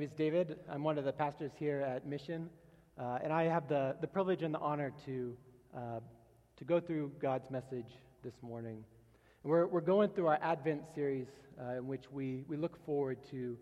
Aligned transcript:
name 0.00 0.08
is 0.08 0.16
David. 0.16 0.56
I'm 0.70 0.82
one 0.82 0.96
of 0.96 1.04
the 1.04 1.12
pastors 1.12 1.50
here 1.58 1.82
at 1.82 2.06
Mission, 2.06 2.48
uh, 2.98 3.18
and 3.22 3.30
I 3.34 3.42
have 3.42 3.68
the, 3.68 3.94
the 4.00 4.06
privilege 4.06 4.40
and 4.40 4.54
the 4.54 4.58
honor 4.58 4.94
to, 5.04 5.36
uh, 5.76 6.00
to 6.56 6.64
go 6.64 6.80
through 6.80 7.12
God's 7.20 7.50
message 7.50 7.98
this 8.24 8.32
morning. 8.40 8.82
And 9.42 9.50
we're, 9.52 9.66
we're 9.66 9.82
going 9.82 10.08
through 10.08 10.28
our 10.28 10.38
Advent 10.40 10.84
series 10.94 11.26
uh, 11.60 11.76
in 11.76 11.86
which 11.86 12.04
we, 12.10 12.44
we 12.48 12.56
look 12.56 12.82
forward 12.86 13.18
to 13.30 13.58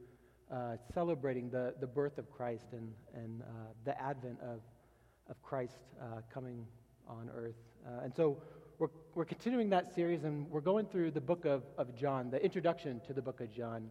uh, 0.52 0.76
celebrating 0.94 1.50
the, 1.50 1.74
the 1.80 1.88
birth 1.88 2.18
of 2.18 2.30
Christ 2.30 2.66
and, 2.70 2.92
and 3.14 3.42
uh, 3.42 3.44
the 3.84 4.00
advent 4.00 4.38
of, 4.40 4.60
of 5.28 5.42
Christ 5.42 5.78
uh, 6.00 6.20
coming 6.32 6.64
on 7.08 7.30
earth. 7.34 7.56
and 8.04 8.14
so 8.14 8.40
we're, 8.78 8.90
we're 9.16 9.24
continuing 9.24 9.70
that 9.70 9.92
series, 9.92 10.22
and 10.22 10.48
we're 10.50 10.60
going 10.60 10.86
through 10.86 11.10
the 11.10 11.20
book 11.20 11.46
of, 11.46 11.64
of 11.78 11.96
John, 11.96 12.30
the 12.30 12.40
introduction 12.40 13.00
to 13.08 13.12
the 13.12 13.22
book 13.22 13.40
of 13.40 13.52
John. 13.52 13.90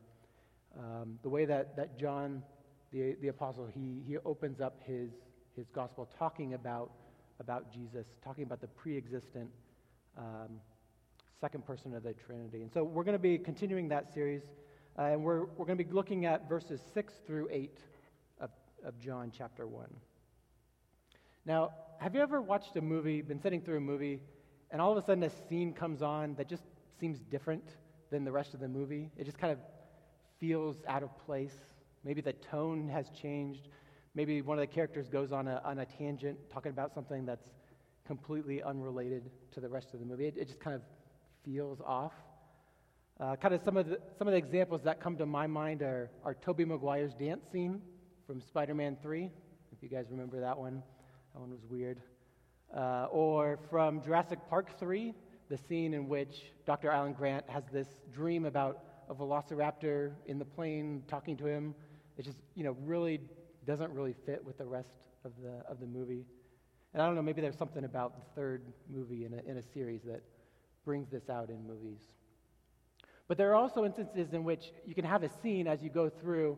Um, 0.77 1.17
the 1.23 1.29
way 1.29 1.45
that, 1.45 1.75
that 1.75 1.97
John, 1.97 2.43
the, 2.91 3.15
the 3.21 3.29
apostle, 3.29 3.67
he, 3.67 4.03
he 4.05 4.17
opens 4.17 4.61
up 4.61 4.79
his, 4.85 5.11
his 5.55 5.67
gospel 5.69 6.07
talking 6.17 6.53
about, 6.53 6.91
about 7.39 7.71
Jesus, 7.71 8.05
talking 8.23 8.43
about 8.43 8.61
the 8.61 8.67
pre 8.67 8.95
existent 8.95 9.49
um, 10.17 10.59
second 11.41 11.65
person 11.65 11.95
of 11.95 12.03
the 12.03 12.13
Trinity. 12.13 12.61
And 12.61 12.71
so 12.71 12.83
we're 12.83 13.03
going 13.03 13.13
to 13.13 13.19
be 13.19 13.37
continuing 13.37 13.87
that 13.89 14.13
series, 14.13 14.43
uh, 14.97 15.03
and 15.03 15.23
we're, 15.23 15.45
we're 15.45 15.65
going 15.65 15.77
to 15.77 15.83
be 15.83 15.91
looking 15.91 16.25
at 16.25 16.47
verses 16.47 16.81
6 16.93 17.13
through 17.25 17.47
8 17.51 17.79
of, 18.39 18.49
of 18.85 18.99
John 18.99 19.31
chapter 19.35 19.67
1. 19.67 19.87
Now, 21.45 21.71
have 21.99 22.13
you 22.13 22.21
ever 22.21 22.41
watched 22.41 22.75
a 22.75 22.81
movie, 22.81 23.21
been 23.21 23.41
sitting 23.41 23.61
through 23.61 23.77
a 23.77 23.81
movie, 23.81 24.19
and 24.69 24.81
all 24.81 24.91
of 24.91 24.97
a 24.97 25.05
sudden 25.05 25.23
a 25.23 25.31
scene 25.47 25.73
comes 25.73 26.01
on 26.01 26.35
that 26.35 26.47
just 26.47 26.63
seems 26.99 27.19
different 27.19 27.63
than 28.11 28.23
the 28.23 28.31
rest 28.31 28.53
of 28.53 28.59
the 28.59 28.67
movie? 28.67 29.09
It 29.17 29.23
just 29.23 29.37
kind 29.37 29.53
of 29.53 29.59
feels 30.39 30.77
out 30.87 31.03
of 31.03 31.09
place. 31.25 31.55
Maybe 32.03 32.21
the 32.21 32.33
tone 32.33 32.89
has 32.89 33.09
changed. 33.21 33.69
Maybe 34.15 34.41
one 34.41 34.57
of 34.57 34.61
the 34.61 34.73
characters 34.73 35.07
goes 35.09 35.31
on 35.31 35.47
a, 35.47 35.61
on 35.63 35.79
a 35.79 35.85
tangent 35.85 36.37
talking 36.51 36.71
about 36.71 36.93
something 36.93 37.25
that's 37.25 37.45
completely 38.05 38.63
unrelated 38.63 39.29
to 39.53 39.59
the 39.59 39.69
rest 39.69 39.93
of 39.93 39.99
the 39.99 40.05
movie. 40.05 40.25
It, 40.25 40.37
it 40.37 40.47
just 40.47 40.59
kind 40.59 40.75
of 40.75 40.81
feels 41.43 41.79
off. 41.85 42.13
Uh, 43.19 43.35
kind 43.35 43.53
of 43.53 43.61
some 43.63 43.77
of, 43.77 43.87
the, 43.87 43.99
some 44.17 44.27
of 44.27 44.31
the 44.31 44.37
examples 44.37 44.81
that 44.83 45.01
come 45.01 45.17
to 45.17 45.25
my 45.25 45.47
mind 45.47 45.81
are, 45.81 46.11
are 46.23 46.35
Tobey 46.35 46.65
Maguire's 46.65 47.13
dance 47.15 47.45
scene 47.51 47.81
from 48.27 48.41
Spider 48.41 48.75
Man 48.75 48.97
3, 49.01 49.31
if 49.71 49.81
you 49.81 49.89
guys 49.89 50.05
remember 50.11 50.39
that 50.39 50.57
one. 50.57 50.83
That 51.33 51.39
one 51.41 51.49
was 51.49 51.65
weird. 51.69 52.01
Uh, 52.75 53.07
or 53.11 53.59
from 53.69 54.03
Jurassic 54.03 54.39
Park 54.49 54.77
3, 54.79 55.13
the 55.49 55.57
scene 55.57 55.93
in 55.93 56.07
which 56.07 56.51
Dr. 56.65 56.91
Alan 56.91 57.13
Grant 57.13 57.49
has 57.49 57.63
this 57.71 57.87
dream 58.13 58.45
about 58.45 58.83
a 59.09 59.15
velociraptor 59.15 60.13
in 60.25 60.39
the 60.39 60.45
plane 60.45 61.03
talking 61.07 61.37
to 61.37 61.45
him. 61.45 61.73
It 62.17 62.25
just, 62.25 62.39
you 62.55 62.63
know, 62.63 62.75
really 62.83 63.19
doesn't 63.65 63.91
really 63.91 64.15
fit 64.25 64.43
with 64.43 64.57
the 64.57 64.65
rest 64.65 65.09
of 65.23 65.31
the, 65.41 65.61
of 65.69 65.79
the 65.79 65.85
movie. 65.85 66.25
And 66.93 67.01
I 67.01 67.05
don't 67.05 67.15
know, 67.15 67.21
maybe 67.21 67.41
there's 67.41 67.57
something 67.57 67.83
about 67.83 68.15
the 68.15 68.35
third 68.35 68.63
movie 68.89 69.25
in 69.25 69.33
a, 69.33 69.49
in 69.49 69.57
a 69.57 69.63
series 69.73 70.01
that 70.03 70.21
brings 70.85 71.09
this 71.09 71.29
out 71.29 71.49
in 71.49 71.67
movies. 71.67 71.99
But 73.27 73.37
there 73.37 73.51
are 73.51 73.55
also 73.55 73.83
instances 73.83 74.33
in 74.33 74.43
which 74.43 74.71
you 74.85 74.95
can 74.95 75.03
have 75.03 75.21
a 75.23 75.29
scene 75.41 75.67
as 75.67 75.83
you 75.83 75.89
go 75.89 76.09
through, 76.09 76.57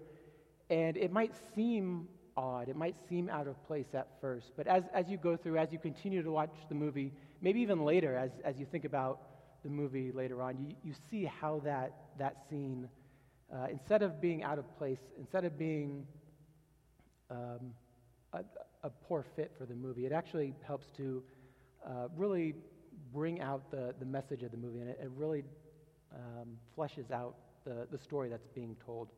and 0.70 0.96
it 0.98 1.12
might 1.12 1.34
seem 1.56 2.08
odd. 2.38 2.70
It 2.70 2.76
might 2.76 2.96
seem 3.10 3.28
out 3.28 3.48
of 3.48 3.62
place 3.66 3.88
at 3.94 4.08
first. 4.22 4.52
But 4.56 4.68
as, 4.68 4.84
as 4.94 5.10
you 5.10 5.18
go 5.18 5.36
through, 5.36 5.58
as 5.58 5.74
you 5.74 5.80
continue 5.80 6.22
to 6.22 6.32
watch 6.32 6.54
the 6.70 6.76
movie, 6.76 7.12
maybe 7.42 7.60
even 7.62 7.84
later, 7.84 8.16
as, 8.16 8.32
as 8.46 8.60
you 8.60 8.66
think 8.66 8.86
about 8.86 9.20
the 9.64 9.70
movie 9.70 10.12
later 10.12 10.42
on, 10.42 10.58
you, 10.60 10.76
you 10.84 10.94
see 11.10 11.26
how 11.26 11.62
that, 11.66 11.94
that 12.18 12.38
scene, 12.50 12.88
uh, 13.54 13.68
instead 13.70 14.02
of 14.02 14.22
being 14.22 14.44
out 14.44 14.60
of 14.60 14.78
place, 14.78 15.00
instead 15.18 15.46
of 15.46 15.58
being 15.58 16.06
um, 17.30 17.74
a, 18.34 18.44
a, 18.84 18.90
poor 18.90 19.26
fit 19.36 19.52
for 19.58 19.66
the 19.66 19.76
movie, 19.76 20.06
it 20.06 20.12
actually 20.12 20.54
helps 20.66 20.88
to 20.98 21.24
uh, 21.86 22.08
really 22.16 22.56
bring 23.14 23.42
out 23.42 23.70
the, 23.72 23.94
the 24.00 24.06
message 24.06 24.44
of 24.44 24.52
the 24.52 24.58
movie, 24.58 24.80
and 24.80 24.90
it, 24.90 25.00
it 25.02 25.12
really 25.16 25.44
um, 26.14 26.58
fleshes 26.78 27.12
out 27.12 27.36
the, 27.66 27.88
the 27.92 27.98
story 27.98 28.30
that's 28.30 28.48
being 28.48 28.76
told. 28.86 29.10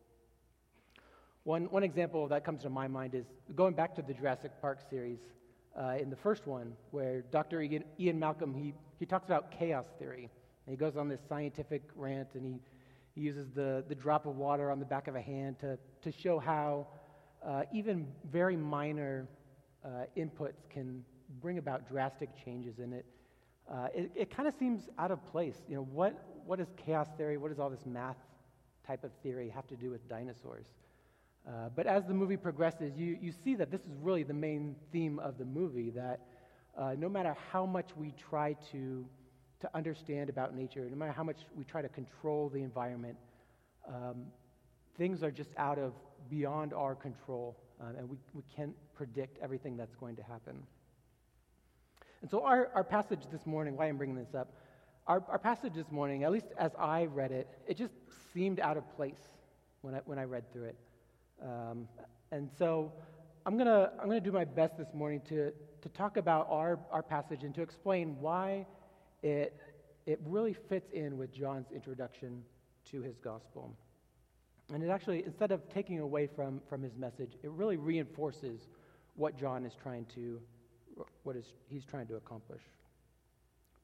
One, 1.44 1.66
one 1.66 1.84
example 1.84 2.28
that 2.28 2.44
comes 2.44 2.62
to 2.64 2.70
my 2.70 2.88
mind 2.88 3.16
is 3.16 3.26
going 3.56 3.74
back 3.74 3.96
to 3.96 4.02
the 4.02 4.14
Jurassic 4.14 4.52
Park 4.62 4.80
series. 4.90 5.20
Uh, 5.76 5.96
in 6.02 6.10
the 6.10 6.18
first 6.18 6.48
one, 6.48 6.74
where 6.92 7.22
Dr. 7.32 7.62
Ian, 7.62 7.86
Ian 7.98 8.20
Malcolm 8.20 8.54
he 8.54 8.74
he 9.02 9.08
talks 9.08 9.26
about 9.26 9.50
chaos 9.50 9.86
theory. 9.98 10.30
And 10.68 10.74
he 10.74 10.78
goes 10.78 10.96
on 10.96 11.10
this 11.10 11.20
scientific 11.28 11.82
rant 11.96 12.30
and 12.36 12.46
he, 12.46 12.60
he 13.16 13.22
uses 13.22 13.50
the, 13.50 13.84
the 13.90 13.96
drop 13.96 14.28
of 14.28 14.38
water 14.38 14.70
on 14.70 14.78
the 14.78 14.86
back 14.86 15.08
of 15.08 15.16
a 15.16 15.22
hand 15.22 15.58
to, 15.62 15.80
to 16.04 16.12
show 16.12 16.38
how 16.38 16.86
uh, 17.44 17.64
even 17.74 18.06
very 18.32 18.56
minor 18.56 19.28
uh, 19.84 20.04
inputs 20.16 20.70
can 20.70 21.04
bring 21.42 21.58
about 21.58 21.90
drastic 21.90 22.30
changes 22.46 22.78
in 22.78 22.94
it. 22.94 23.06
Uh, 23.68 23.88
it, 23.96 24.12
it 24.14 24.36
kind 24.36 24.48
of 24.48 24.54
seems 24.60 24.88
out 25.00 25.10
of 25.10 25.26
place. 25.32 25.56
You 25.68 25.78
know, 25.78 25.88
what, 25.92 26.24
what 26.46 26.60
is 26.60 26.68
chaos 26.86 27.08
theory? 27.18 27.38
What 27.38 27.50
does 27.50 27.58
all 27.58 27.72
this 27.72 27.88
math 27.88 28.18
type 28.86 29.04
of 29.04 29.10
theory 29.24 29.50
have 29.50 29.66
to 29.70 29.76
do 29.76 29.90
with 29.90 30.08
dinosaurs? 30.08 30.68
Uh, 31.48 31.70
but 31.76 31.88
as 31.88 32.06
the 32.06 32.14
movie 32.14 32.38
progresses, 32.38 32.96
you, 32.96 33.18
you 33.20 33.34
see 33.44 33.56
that 33.56 33.72
this 33.72 33.82
is 33.82 33.96
really 34.00 34.22
the 34.22 34.34
main 34.34 34.76
theme 34.92 35.18
of 35.18 35.40
the 35.40 35.46
movie 35.46 35.90
that 35.90 36.20
uh, 36.78 36.96
no 36.98 37.10
matter 37.10 37.36
how 37.52 37.66
much 37.66 37.90
we 37.96 38.14
try 38.30 38.56
to, 38.72 39.06
to 39.60 39.70
understand 39.76 40.30
about 40.30 40.56
nature, 40.56 40.88
no 40.90 40.96
matter 40.96 41.12
how 41.12 41.24
much 41.24 41.38
we 41.56 41.64
try 41.64 41.82
to 41.82 41.90
control 41.90 42.50
the 42.50 42.62
environment, 42.62 43.18
um, 43.88 44.26
things 44.98 45.24
are 45.24 45.32
just 45.32 45.50
out 45.58 45.78
of 45.78 45.94
beyond 46.30 46.74
our 46.74 46.96
control, 46.96 47.58
uh, 47.82 47.98
and 47.98 48.10
we, 48.10 48.18
we 48.34 48.44
can't 48.56 48.76
predict 48.94 49.38
everything 49.42 49.76
that's 49.76 49.96
going 49.96 50.16
to 50.16 50.24
happen. 50.24 50.64
And 52.22 52.30
so, 52.30 52.44
our, 52.44 52.70
our 52.76 52.84
passage 52.84 53.22
this 53.32 53.46
morning, 53.46 53.76
why 53.76 53.88
I'm 53.88 53.98
bringing 53.98 54.16
this 54.16 54.36
up, 54.36 54.54
our, 55.08 55.24
our 55.28 55.40
passage 55.40 55.74
this 55.74 55.92
morning, 55.92 56.24
at 56.24 56.32
least 56.32 56.48
as 56.58 56.72
I 56.78 57.06
read 57.06 57.32
it, 57.32 57.48
it 57.68 57.78
just 57.78 57.94
seemed 58.34 58.60
out 58.60 58.78
of 58.78 58.90
place 58.96 59.18
when 59.82 59.96
I, 59.96 60.00
when 60.06 60.20
I 60.20 60.24
read 60.24 60.52
through 60.54 60.66
it. 60.66 60.76
Um, 61.42 61.88
and 62.32 62.50
so, 62.58 62.94
I'm 63.46 63.58
going 63.58 63.68
to 63.68 63.92
I'm 64.00 64.10
to 64.12 64.20
do 64.20 64.32
my 64.32 64.46
best 64.46 64.78
this 64.78 64.94
morning 64.94 65.22
to, 65.30 65.52
to 65.82 65.90
talk 65.90 66.18
about 66.18 66.48
our, 66.50 66.80
our 66.92 67.04
passage 67.04 67.44
and 67.44 67.54
to 67.56 67.62
explain 67.62 68.18
why 68.20 68.66
it, 69.24 69.60
it 70.06 70.20
really 70.26 70.54
fits 70.54 70.92
in 70.92 71.18
with 71.18 71.32
John's 71.32 71.72
introduction 71.72 72.44
to 72.92 73.02
his 73.02 73.18
gospel. 73.18 73.76
And 74.74 74.84
it 74.84 74.90
actually, 74.90 75.24
instead 75.26 75.52
of 75.52 75.68
taking 75.70 76.00
away 76.00 76.28
from, 76.28 76.62
from 76.70 76.82
his 76.82 76.96
message, 76.96 77.34
it 77.44 77.50
really 77.52 77.78
reinforces 77.78 78.68
what 79.16 79.38
John 79.38 79.66
is 79.66 79.74
trying 79.82 80.06
to, 80.16 80.40
what 81.24 81.36
is, 81.36 81.46
he's 81.68 81.84
trying 81.84 82.08
to 82.08 82.16
accomplish. 82.16 82.62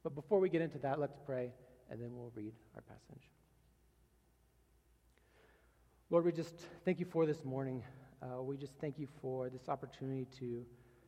But 0.04 0.16
before 0.16 0.40
we 0.40 0.50
get 0.50 0.62
into 0.62 0.78
that, 0.80 1.00
let's 1.00 1.18
pray, 1.26 1.52
and 1.90 2.02
then 2.02 2.10
we'll 2.14 2.32
read 2.36 2.54
our 2.76 2.82
passage. 2.82 3.30
Lord, 6.10 6.24
we 6.24 6.32
just 6.32 6.56
thank 6.86 7.00
you 7.00 7.06
for 7.06 7.26
this 7.26 7.44
morning. 7.44 7.84
Uh, 8.22 8.42
we 8.42 8.56
just 8.56 8.74
thank 8.80 8.98
you 8.98 9.08
for 9.22 9.50
this 9.50 9.68
opportunity 9.68 10.26
to 10.40 10.66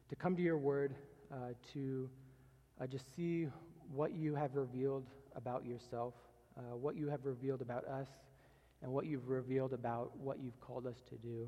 to 0.09 0.15
come 0.15 0.35
to 0.35 0.41
your 0.41 0.57
word, 0.57 0.95
uh, 1.31 1.53
to 1.73 2.09
uh, 2.81 2.87
just 2.87 3.15
see 3.15 3.47
what 3.93 4.13
you 4.13 4.35
have 4.35 4.55
revealed 4.55 5.05
about 5.35 5.65
yourself, 5.65 6.13
uh, 6.57 6.75
what 6.75 6.95
you 6.95 7.07
have 7.07 7.25
revealed 7.25 7.61
about 7.61 7.85
us, 7.85 8.07
and 8.81 8.91
what 8.91 9.05
you've 9.05 9.27
revealed 9.29 9.73
about 9.73 10.17
what 10.17 10.39
you've 10.39 10.59
called 10.59 10.87
us 10.87 10.97
to 11.09 11.15
do. 11.15 11.47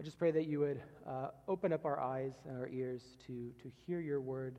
I 0.00 0.02
just 0.02 0.18
pray 0.18 0.30
that 0.30 0.46
you 0.46 0.60
would 0.60 0.80
uh, 1.06 1.28
open 1.46 1.72
up 1.72 1.84
our 1.84 2.00
eyes 2.00 2.32
and 2.48 2.58
our 2.58 2.68
ears 2.68 3.02
to, 3.26 3.52
to 3.62 3.70
hear 3.86 4.00
your 4.00 4.20
word, 4.20 4.56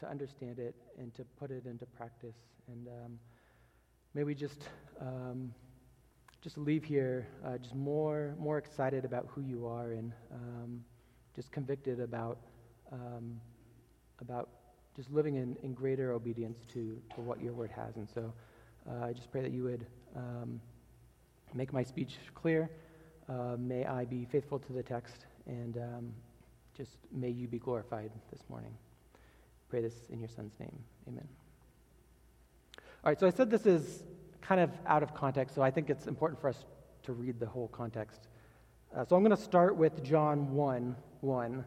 to 0.00 0.08
understand 0.08 0.58
it, 0.58 0.74
and 0.98 1.14
to 1.14 1.24
put 1.38 1.50
it 1.50 1.64
into 1.66 1.86
practice. 1.86 2.36
And 2.68 2.88
um, 2.88 3.18
may 4.14 4.24
we 4.24 4.34
just. 4.34 4.68
Um, 5.00 5.52
just 6.42 6.58
leave 6.58 6.84
here 6.84 7.26
uh, 7.44 7.58
just 7.58 7.74
more 7.74 8.36
more 8.38 8.56
excited 8.56 9.04
about 9.04 9.26
who 9.28 9.40
you 9.40 9.66
are 9.66 9.92
and 9.92 10.12
um, 10.32 10.84
just 11.34 11.50
convicted 11.50 11.98
about 11.98 12.38
um, 12.92 13.40
about 14.20 14.48
just 14.94 15.10
living 15.10 15.36
in, 15.36 15.56
in 15.62 15.74
greater 15.74 16.12
obedience 16.12 16.64
to, 16.72 17.00
to 17.14 17.20
what 17.20 17.40
your 17.40 17.52
word 17.52 17.70
has. 17.70 17.96
And 17.96 18.08
so 18.08 18.32
uh, 18.88 19.04
I 19.04 19.12
just 19.12 19.30
pray 19.30 19.42
that 19.42 19.52
you 19.52 19.64
would 19.64 19.86
um, 20.16 20.60
make 21.54 21.72
my 21.72 21.82
speech 21.82 22.16
clear. 22.34 22.70
Uh, 23.28 23.56
may 23.58 23.84
I 23.84 24.04
be 24.04 24.24
faithful 24.24 24.58
to 24.58 24.72
the 24.72 24.82
text, 24.82 25.26
and 25.46 25.76
um, 25.76 26.12
just 26.76 26.98
may 27.12 27.30
you 27.30 27.48
be 27.48 27.58
glorified 27.58 28.10
this 28.30 28.40
morning. 28.48 28.72
Pray 29.68 29.82
this 29.82 29.94
in 30.10 30.20
your 30.20 30.28
son's 30.28 30.52
name. 30.60 30.78
Amen. 31.08 31.26
All 33.04 33.10
right, 33.10 33.18
so 33.18 33.26
I 33.26 33.30
said 33.30 33.50
this 33.50 33.66
is 33.66 34.04
kind 34.40 34.60
of 34.60 34.70
out 34.86 35.02
of 35.02 35.12
context, 35.12 35.54
so 35.54 35.62
I 35.62 35.70
think 35.70 35.90
it's 35.90 36.06
important 36.06 36.40
for 36.40 36.48
us 36.48 36.64
to 37.02 37.12
read 37.12 37.40
the 37.40 37.46
whole 37.46 37.68
context. 37.68 38.28
Uh, 38.96 39.04
so 39.04 39.16
I'm 39.16 39.22
going 39.22 39.36
to 39.36 39.42
start 39.42 39.76
with 39.76 40.02
John 40.04 40.54
1 40.54 40.96
1 41.20 41.64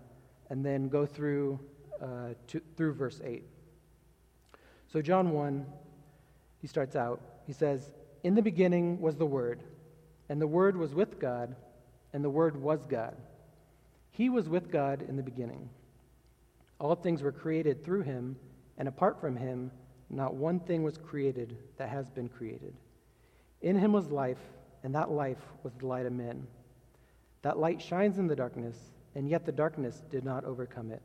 and 0.49 0.65
then 0.65 0.89
go 0.89 1.05
through, 1.05 1.59
uh, 2.01 2.33
to, 2.47 2.61
through 2.75 2.93
verse 2.93 3.21
8. 3.23 3.43
So, 4.87 5.01
John 5.01 5.31
1, 5.31 5.65
he 6.61 6.67
starts 6.67 6.95
out. 6.95 7.21
He 7.45 7.53
says, 7.53 7.91
In 8.23 8.35
the 8.35 8.41
beginning 8.41 8.99
was 8.99 9.15
the 9.15 9.25
Word, 9.25 9.63
and 10.29 10.41
the 10.41 10.47
Word 10.47 10.75
was 10.75 10.93
with 10.93 11.19
God, 11.19 11.55
and 12.13 12.23
the 12.23 12.29
Word 12.29 12.59
was 12.59 12.85
God. 12.85 13.15
He 14.11 14.29
was 14.29 14.49
with 14.49 14.71
God 14.71 15.05
in 15.07 15.15
the 15.15 15.23
beginning. 15.23 15.69
All 16.79 16.95
things 16.95 17.21
were 17.21 17.31
created 17.31 17.83
through 17.83 18.01
him, 18.01 18.35
and 18.77 18.87
apart 18.87 19.19
from 19.19 19.35
him, 19.35 19.71
not 20.09 20.33
one 20.33 20.59
thing 20.59 20.83
was 20.83 20.97
created 20.97 21.57
that 21.77 21.89
has 21.89 22.09
been 22.09 22.29
created. 22.29 22.73
In 23.61 23.77
him 23.77 23.91
was 23.91 24.09
life, 24.09 24.39
and 24.83 24.95
that 24.95 25.11
life 25.11 25.41
was 25.63 25.73
the 25.75 25.85
light 25.85 26.05
of 26.05 26.13
men. 26.13 26.47
That 27.41 27.59
light 27.59 27.81
shines 27.81 28.17
in 28.17 28.27
the 28.27 28.35
darkness, 28.35 28.77
and 29.15 29.29
yet 29.29 29.45
the 29.45 29.51
darkness 29.51 30.03
did 30.09 30.23
not 30.23 30.45
overcome 30.45 30.91
it. 30.91 31.01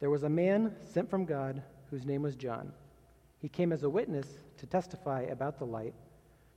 There 0.00 0.10
was 0.10 0.22
a 0.22 0.28
man 0.28 0.74
sent 0.84 1.08
from 1.08 1.24
God 1.24 1.62
whose 1.90 2.04
name 2.04 2.22
was 2.22 2.36
John. 2.36 2.72
He 3.40 3.48
came 3.48 3.72
as 3.72 3.82
a 3.82 3.90
witness 3.90 4.26
to 4.58 4.66
testify 4.66 5.22
about 5.22 5.58
the 5.58 5.66
light, 5.66 5.94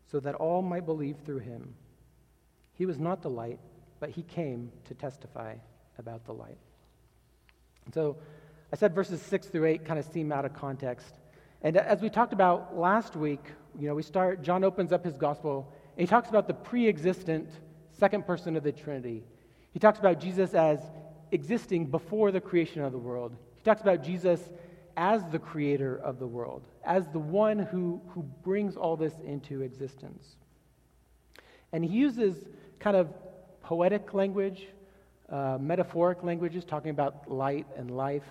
so 0.10 0.20
that 0.20 0.36
all 0.36 0.62
might 0.62 0.86
believe 0.86 1.18
through 1.26 1.40
him. 1.40 1.74
He 2.74 2.86
was 2.86 2.98
not 2.98 3.22
the 3.22 3.30
light, 3.30 3.60
but 4.00 4.10
he 4.10 4.24
came 4.24 4.72
to 4.86 4.94
testify 4.94 5.56
about 5.98 6.26
the 6.26 6.34
light. 6.34 6.58
So 7.94 8.18
I 8.72 8.76
said 8.76 8.94
verses 8.94 9.22
6 9.22 9.48
through 9.48 9.66
8 9.66 9.86
kind 9.86 10.00
of 10.00 10.06
seem 10.06 10.32
out 10.32 10.46
of 10.46 10.54
context. 10.54 11.20
And 11.62 11.76
as 11.78 12.02
we 12.02 12.10
talked 12.10 12.34
about 12.34 12.78
last 12.78 13.16
week, 13.16 13.44
you 13.80 13.88
know, 13.88 13.96
we 13.96 14.04
start, 14.04 14.42
John 14.44 14.64
opens 14.64 14.92
up 14.92 15.04
his 15.04 15.18
gospel, 15.18 15.72
and 15.96 16.02
he 16.02 16.08
talks 16.08 16.30
about 16.30 16.48
the 16.48 16.54
pre 16.54 16.88
existent 16.88 17.50
second 17.92 18.26
person 18.26 18.56
of 18.56 18.64
the 18.64 18.72
Trinity. 18.72 19.24
He 19.78 19.80
talks 19.80 20.00
about 20.00 20.20
Jesus 20.20 20.56
as 20.56 20.80
existing 21.32 21.86
before 21.86 22.32
the 22.32 22.42
creation 22.42 22.82
of 22.82 22.92
the 22.92 22.98
world. 22.98 23.36
He 23.58 23.62
talks 23.62 23.80
about 23.80 24.02
Jesus 24.02 24.50
as 25.12 25.24
the 25.26 25.38
creator 25.38 25.98
of 25.98 26.18
the 26.18 26.26
world, 26.26 26.64
as 26.84 27.08
the 27.10 27.20
one 27.20 27.60
who, 27.60 28.02
who 28.08 28.24
brings 28.24 28.76
all 28.76 28.98
this 28.98 29.14
into 29.24 29.62
existence. 29.62 30.38
And 31.74 31.86
he 31.86 31.96
uses 31.96 32.44
kind 32.80 32.98
of 32.98 33.14
poetic 33.62 34.16
language, 34.16 34.66
uh, 35.30 35.60
metaphoric 35.62 36.24
languages, 36.24 36.66
talking 36.66 36.90
about 36.90 37.30
light 37.30 37.68
and 37.78 37.92
life. 37.92 38.26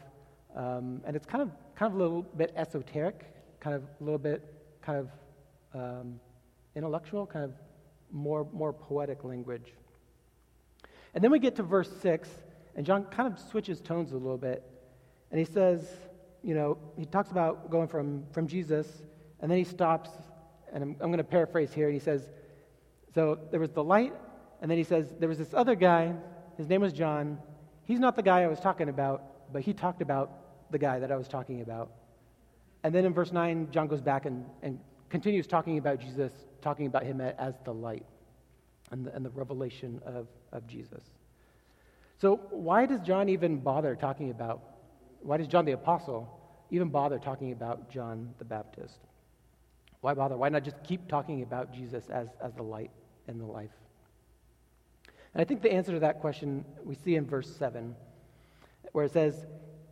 Um, 0.56 1.00
and 1.06 1.14
it's 1.14 1.26
kind 1.26 1.42
of, 1.42 1.52
kind 1.76 1.92
of 1.92 1.96
a 1.96 2.02
little 2.02 2.22
bit 2.22 2.52
esoteric, 2.56 3.24
kind 3.60 3.76
of 3.76 3.84
a 4.00 4.02
little 4.02 4.18
bit 4.18 4.52
kind 4.82 4.98
of 4.98 5.10
um, 5.80 6.18
intellectual, 6.74 7.24
kind 7.24 7.44
of 7.44 7.52
more, 8.10 8.48
more 8.52 8.72
poetic 8.72 9.22
language. 9.22 9.74
And 11.16 11.24
then 11.24 11.30
we 11.30 11.38
get 11.38 11.56
to 11.56 11.62
verse 11.62 11.90
6, 12.02 12.28
and 12.76 12.84
John 12.84 13.06
kind 13.06 13.32
of 13.32 13.40
switches 13.40 13.80
tones 13.80 14.12
a 14.12 14.18
little 14.18 14.36
bit. 14.36 14.62
And 15.30 15.38
he 15.38 15.46
says, 15.46 15.88
you 16.42 16.54
know, 16.54 16.76
he 16.98 17.06
talks 17.06 17.30
about 17.30 17.70
going 17.70 17.88
from, 17.88 18.24
from 18.32 18.46
Jesus, 18.46 18.86
and 19.40 19.50
then 19.50 19.56
he 19.56 19.64
stops, 19.64 20.10
and 20.74 20.84
I'm, 20.84 20.90
I'm 21.00 21.08
going 21.08 21.16
to 21.16 21.24
paraphrase 21.24 21.72
here, 21.72 21.86
and 21.86 21.94
he 21.94 22.00
says, 22.00 22.28
So 23.14 23.38
there 23.50 23.58
was 23.58 23.70
the 23.70 23.82
light, 23.82 24.12
and 24.60 24.70
then 24.70 24.76
he 24.76 24.84
says, 24.84 25.08
There 25.18 25.30
was 25.30 25.38
this 25.38 25.54
other 25.54 25.74
guy, 25.74 26.12
his 26.58 26.68
name 26.68 26.82
was 26.82 26.92
John. 26.92 27.38
He's 27.84 27.98
not 27.98 28.14
the 28.14 28.22
guy 28.22 28.42
I 28.42 28.46
was 28.46 28.60
talking 28.60 28.90
about, 28.90 29.52
but 29.54 29.62
he 29.62 29.72
talked 29.72 30.02
about 30.02 30.70
the 30.70 30.78
guy 30.78 30.98
that 30.98 31.10
I 31.10 31.16
was 31.16 31.28
talking 31.28 31.62
about. 31.62 31.92
And 32.84 32.94
then 32.94 33.06
in 33.06 33.14
verse 33.14 33.32
9, 33.32 33.68
John 33.70 33.86
goes 33.86 34.02
back 34.02 34.26
and, 34.26 34.44
and 34.60 34.78
continues 35.08 35.46
talking 35.46 35.78
about 35.78 35.98
Jesus, 35.98 36.30
talking 36.60 36.84
about 36.84 37.04
him 37.04 37.22
as 37.22 37.54
the 37.64 37.72
light 37.72 38.04
and 38.90 39.06
the, 39.06 39.14
and 39.14 39.24
the 39.24 39.30
revelation 39.30 40.00
of, 40.04 40.26
of 40.52 40.66
Jesus. 40.66 41.02
So, 42.18 42.36
why 42.50 42.86
does 42.86 43.00
John 43.00 43.28
even 43.28 43.58
bother 43.58 43.94
talking 43.94 44.30
about, 44.30 44.62
why 45.20 45.36
does 45.36 45.48
John 45.48 45.64
the 45.64 45.72
Apostle 45.72 46.28
even 46.70 46.88
bother 46.88 47.18
talking 47.18 47.52
about 47.52 47.90
John 47.90 48.34
the 48.38 48.44
Baptist? 48.44 48.98
Why 50.00 50.14
bother? 50.14 50.36
Why 50.36 50.48
not 50.48 50.64
just 50.64 50.82
keep 50.84 51.08
talking 51.08 51.42
about 51.42 51.74
Jesus 51.74 52.08
as, 52.08 52.28
as 52.40 52.54
the 52.54 52.62
light 52.62 52.90
and 53.28 53.40
the 53.40 53.44
life? 53.44 53.70
And 55.34 55.42
I 55.42 55.44
think 55.44 55.62
the 55.62 55.72
answer 55.72 55.92
to 55.92 56.00
that 56.00 56.20
question 56.20 56.64
we 56.84 56.94
see 56.94 57.16
in 57.16 57.26
verse 57.26 57.54
7, 57.56 57.94
where 58.92 59.04
it 59.04 59.12
says, 59.12 59.46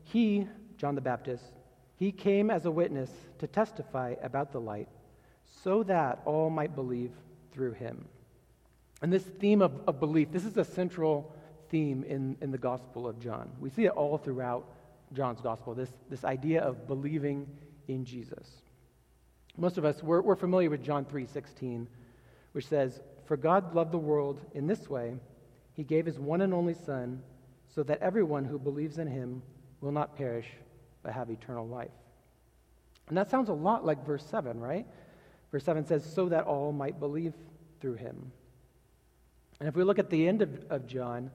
He, 0.04 0.46
John 0.78 0.94
the 0.94 1.00
Baptist, 1.00 1.44
he 1.96 2.10
came 2.10 2.50
as 2.50 2.64
a 2.64 2.70
witness 2.70 3.10
to 3.38 3.46
testify 3.46 4.14
about 4.22 4.52
the 4.52 4.60
light, 4.60 4.88
so 5.62 5.82
that 5.84 6.20
all 6.24 6.50
might 6.50 6.74
believe 6.74 7.12
through 7.52 7.72
him. 7.72 8.06
And 9.04 9.12
this 9.12 9.22
theme 9.22 9.60
of, 9.60 9.82
of 9.86 10.00
belief, 10.00 10.32
this 10.32 10.46
is 10.46 10.56
a 10.56 10.64
central 10.64 11.30
theme 11.68 12.04
in, 12.04 12.38
in 12.40 12.50
the 12.50 12.56
Gospel 12.56 13.06
of 13.06 13.20
John. 13.20 13.50
We 13.60 13.68
see 13.68 13.84
it 13.84 13.90
all 13.90 14.16
throughout 14.16 14.64
John's 15.12 15.42
Gospel, 15.42 15.74
this, 15.74 15.90
this 16.08 16.24
idea 16.24 16.62
of 16.62 16.86
believing 16.88 17.46
in 17.86 18.06
Jesus. 18.06 18.48
Most 19.58 19.76
of 19.76 19.84
us, 19.84 20.02
we're, 20.02 20.22
we're 20.22 20.36
familiar 20.36 20.70
with 20.70 20.82
John 20.82 21.04
3.16, 21.04 21.86
which 22.52 22.66
says, 22.66 22.98
For 23.26 23.36
God 23.36 23.74
loved 23.74 23.92
the 23.92 23.98
world 23.98 24.40
in 24.54 24.66
this 24.66 24.88
way, 24.88 25.16
he 25.74 25.84
gave 25.84 26.06
his 26.06 26.18
one 26.18 26.40
and 26.40 26.54
only 26.54 26.72
Son, 26.72 27.22
so 27.74 27.82
that 27.82 28.00
everyone 28.00 28.46
who 28.46 28.58
believes 28.58 28.96
in 28.96 29.06
him 29.06 29.42
will 29.82 29.92
not 29.92 30.16
perish, 30.16 30.46
but 31.02 31.12
have 31.12 31.28
eternal 31.28 31.68
life. 31.68 31.90
And 33.08 33.18
that 33.18 33.30
sounds 33.30 33.50
a 33.50 33.52
lot 33.52 33.84
like 33.84 34.06
verse 34.06 34.24
7, 34.24 34.58
right? 34.58 34.86
Verse 35.52 35.64
7 35.64 35.84
says, 35.84 36.10
So 36.10 36.30
that 36.30 36.44
all 36.46 36.72
might 36.72 36.98
believe 36.98 37.34
through 37.82 37.96
him. 37.96 38.32
And 39.60 39.68
if 39.68 39.76
we 39.76 39.84
look 39.84 39.98
at 39.98 40.10
the 40.10 40.26
end 40.26 40.42
of, 40.42 40.50
of 40.70 40.86
John, 40.86 41.30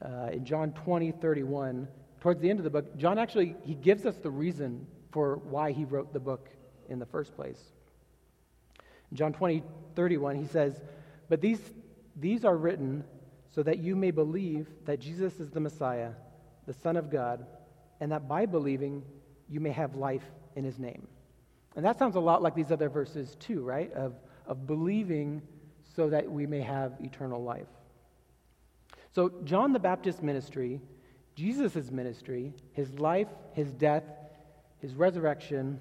uh, 0.00 0.30
in 0.32 0.44
John 0.44 0.72
20, 0.72 1.12
31, 1.12 1.88
towards 2.20 2.40
the 2.40 2.50
end 2.50 2.58
of 2.58 2.64
the 2.64 2.70
book, 2.70 2.96
John 2.96 3.18
actually 3.18 3.56
he 3.64 3.74
gives 3.74 4.04
us 4.06 4.16
the 4.16 4.30
reason 4.30 4.86
for 5.10 5.36
why 5.36 5.72
he 5.72 5.84
wrote 5.84 6.12
the 6.12 6.20
book 6.20 6.48
in 6.88 6.98
the 6.98 7.06
first 7.06 7.34
place. 7.34 7.60
In 9.10 9.16
John 9.16 9.32
20, 9.32 9.62
31, 9.94 10.36
he 10.36 10.46
says, 10.46 10.80
But 11.28 11.40
these, 11.40 11.60
these 12.16 12.44
are 12.44 12.56
written 12.56 13.04
so 13.54 13.62
that 13.62 13.78
you 13.78 13.94
may 13.94 14.10
believe 14.10 14.68
that 14.86 15.00
Jesus 15.00 15.38
is 15.38 15.50
the 15.50 15.60
Messiah, 15.60 16.12
the 16.66 16.72
Son 16.72 16.96
of 16.96 17.10
God, 17.10 17.46
and 18.00 18.10
that 18.12 18.26
by 18.26 18.46
believing 18.46 19.02
you 19.48 19.60
may 19.60 19.70
have 19.70 19.94
life 19.94 20.24
in 20.56 20.64
his 20.64 20.78
name. 20.78 21.06
And 21.76 21.84
that 21.84 21.98
sounds 21.98 22.16
a 22.16 22.20
lot 22.20 22.42
like 22.42 22.54
these 22.54 22.72
other 22.72 22.88
verses, 22.88 23.36
too, 23.38 23.62
right? 23.62 23.92
Of, 23.92 24.14
of 24.46 24.66
believing 24.66 25.42
so 25.94 26.08
that 26.10 26.30
we 26.30 26.46
may 26.46 26.60
have 26.60 26.94
eternal 27.00 27.42
life. 27.42 27.66
So, 29.14 29.30
John 29.44 29.72
the 29.72 29.78
Baptist's 29.78 30.22
ministry, 30.22 30.80
Jesus' 31.34 31.90
ministry, 31.90 32.54
his 32.72 32.98
life, 32.98 33.28
his 33.52 33.72
death, 33.72 34.04
his 34.78 34.94
resurrection, 34.94 35.80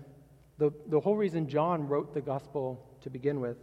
the, 0.57 0.71
the 0.87 0.99
whole 0.99 1.15
reason 1.15 1.47
John 1.47 1.87
wrote 1.87 2.13
the 2.13 2.21
gospel 2.21 2.85
to 3.01 3.09
begin 3.09 3.39
with, 3.39 3.57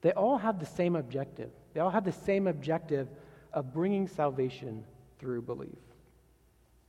they 0.00 0.12
all 0.12 0.38
have 0.38 0.58
the 0.58 0.66
same 0.66 0.96
objective. 0.96 1.50
They 1.74 1.80
all 1.80 1.90
have 1.90 2.04
the 2.04 2.12
same 2.12 2.46
objective 2.46 3.08
of 3.52 3.72
bringing 3.72 4.08
salvation 4.08 4.84
through 5.18 5.42
belief. 5.42 5.78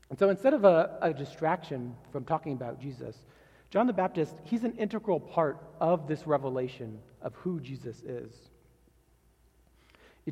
And 0.10 0.18
so 0.18 0.30
instead 0.30 0.54
of 0.54 0.66
a, 0.66 0.98
a, 1.02 1.14
distraction 1.14 1.96
from 2.12 2.26
talking 2.26 2.54
about 2.54 2.80
Jesus, 2.80 3.18
John 3.72 3.88
the 3.88 3.94
Baptist, 3.94 4.36
he's 4.44 4.66
an 4.66 4.76
integral 4.78 5.20
part 5.20 5.58
of 5.80 6.06
this 6.06 6.28
revelation 6.28 7.00
of 7.22 7.34
who 7.36 7.62
Jesus 7.62 8.02
is. 8.02 8.34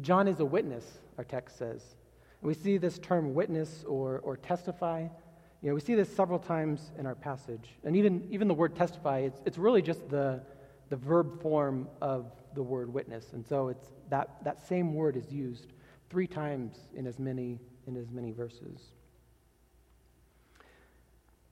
John 0.01 0.27
is 0.27 0.41
a 0.41 0.45
witness, 0.45 0.85
our 1.17 1.23
text 1.23 1.57
says. 1.57 1.81
We 2.41 2.53
see 2.53 2.77
this 2.77 2.99
term 2.99 3.33
witness 3.33 3.83
or, 3.87 4.19
or 4.19 4.37
testify. 4.37 5.07
You 5.61 5.69
know, 5.69 5.73
we 5.73 5.81
see 5.81 5.95
this 5.95 6.13
several 6.13 6.39
times 6.39 6.91
in 6.97 7.05
our 7.05 7.15
passage. 7.15 7.69
And 7.83 7.95
even, 7.95 8.27
even 8.29 8.47
the 8.47 8.53
word 8.53 8.75
testify, 8.75 9.19
it's, 9.19 9.41
it's 9.45 9.57
really 9.57 9.81
just 9.81 10.09
the, 10.09 10.41
the 10.89 10.95
verb 10.97 11.41
form 11.41 11.87
of 12.01 12.31
the 12.55 12.63
word 12.63 12.93
witness. 12.93 13.33
And 13.33 13.45
so 13.45 13.69
it's 13.69 13.87
that, 14.09 14.43
that 14.43 14.65
same 14.67 14.93
word 14.93 15.15
is 15.15 15.31
used 15.31 15.73
three 16.09 16.27
times 16.27 16.77
in 16.95 17.07
as 17.07 17.19
many, 17.19 17.59
in 17.87 17.95
as 17.95 18.11
many 18.11 18.31
verses. 18.31 18.81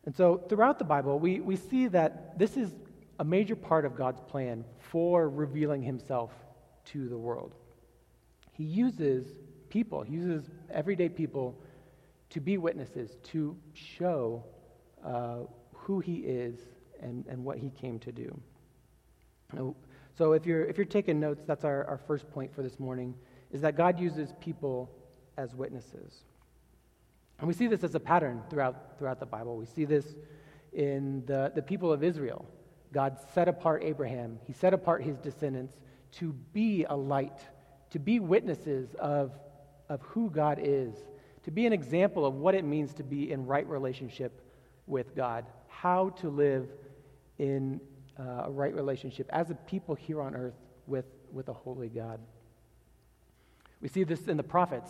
And 0.08 0.16
so 0.16 0.38
throughout 0.48 0.80
the 0.80 0.86
Bible, 0.86 1.20
we, 1.20 1.42
we 1.42 1.58
see 1.58 1.88
that 1.90 2.40
this 2.40 2.56
is 2.56 2.72
a 3.20 3.26
major 3.26 3.58
part 3.58 3.84
of 3.84 3.94
God's 3.94 4.22
plan 4.22 4.64
for 4.80 5.28
revealing 5.28 5.82
himself 5.82 6.32
to 6.86 7.10
the 7.10 7.18
world. 7.18 7.56
He 8.54 8.64
uses 8.64 9.28
people, 9.68 10.04
he 10.04 10.14
uses 10.14 10.50
everyday 10.72 11.10
people 11.10 11.62
to 12.30 12.40
be 12.40 12.58
witnesses, 12.58 13.18
to 13.24 13.58
show 13.74 14.46
uh, 15.06 15.40
who 15.74 16.00
he 16.00 16.20
is 16.20 16.58
and, 17.02 17.26
and 17.28 17.44
what 17.44 17.58
he 17.58 17.70
came 17.70 18.00
to 18.00 18.14
do. 18.14 18.40
So 20.18 20.32
if 20.32 20.46
you're, 20.46 20.64
if 20.64 20.78
you're 20.78 20.86
taking 20.86 21.20
notes, 21.20 21.44
that's 21.46 21.66
our, 21.66 21.84
our 21.84 21.98
first 21.98 22.32
point 22.32 22.56
for 22.56 22.64
this 22.64 22.80
morning, 22.80 23.14
is 23.52 23.60
that 23.60 23.76
God 23.76 24.00
uses 24.00 24.32
people 24.40 24.90
as 25.38 25.54
witnesses. 25.54 26.24
And 27.40 27.48
we 27.48 27.54
see 27.54 27.68
this 27.68 27.84
as 27.84 27.94
a 27.96 28.00
pattern 28.00 28.42
throughout, 28.50 28.98
throughout 28.98 29.20
the 29.20 29.26
Bible. 29.26 29.58
We 29.58 29.66
see 29.66 29.86
this 29.86 30.16
in 30.74 31.24
the, 31.26 31.52
the 31.54 31.62
people 31.62 31.92
of 31.92 32.04
Israel. 32.04 32.46
God 32.94 33.18
set 33.34 33.48
apart 33.48 33.84
Abraham, 33.84 34.40
he 34.46 34.54
set 34.54 34.74
apart 34.74 35.04
his 35.04 35.18
descendants 35.18 35.74
to 36.14 36.34
be 36.54 36.86
a 36.86 36.96
light, 36.96 37.40
to 37.92 38.00
be 38.00 38.20
witnesses 38.20 38.96
of, 38.96 39.32
of 39.90 40.02
who 40.02 40.30
God 40.30 40.60
is, 40.62 40.96
to 41.44 41.52
be 41.52 41.66
an 41.66 41.74
example 41.74 42.26
of 42.26 42.36
what 42.36 42.56
it 42.56 42.64
means 42.64 42.94
to 42.96 43.04
be 43.04 43.32
in 43.32 43.46
right 43.46 43.68
relationship 43.68 44.42
with 44.88 45.16
God, 45.16 45.46
how 45.68 46.10
to 46.10 46.30
live 46.30 46.70
in 47.38 47.80
uh, 48.20 48.44
a 48.46 48.52
right 48.52 48.74
relationship 48.74 49.30
as 49.32 49.50
a 49.52 49.56
people 49.56 49.96
here 49.96 50.22
on 50.22 50.34
earth 50.36 50.56
with, 50.88 51.06
with 51.32 51.50
a 51.50 51.54
holy 51.54 51.90
God. 51.90 52.20
We 53.82 53.90
see 53.90 54.04
this 54.04 54.28
in 54.28 54.38
the 54.38 54.44
prophets 54.44 54.90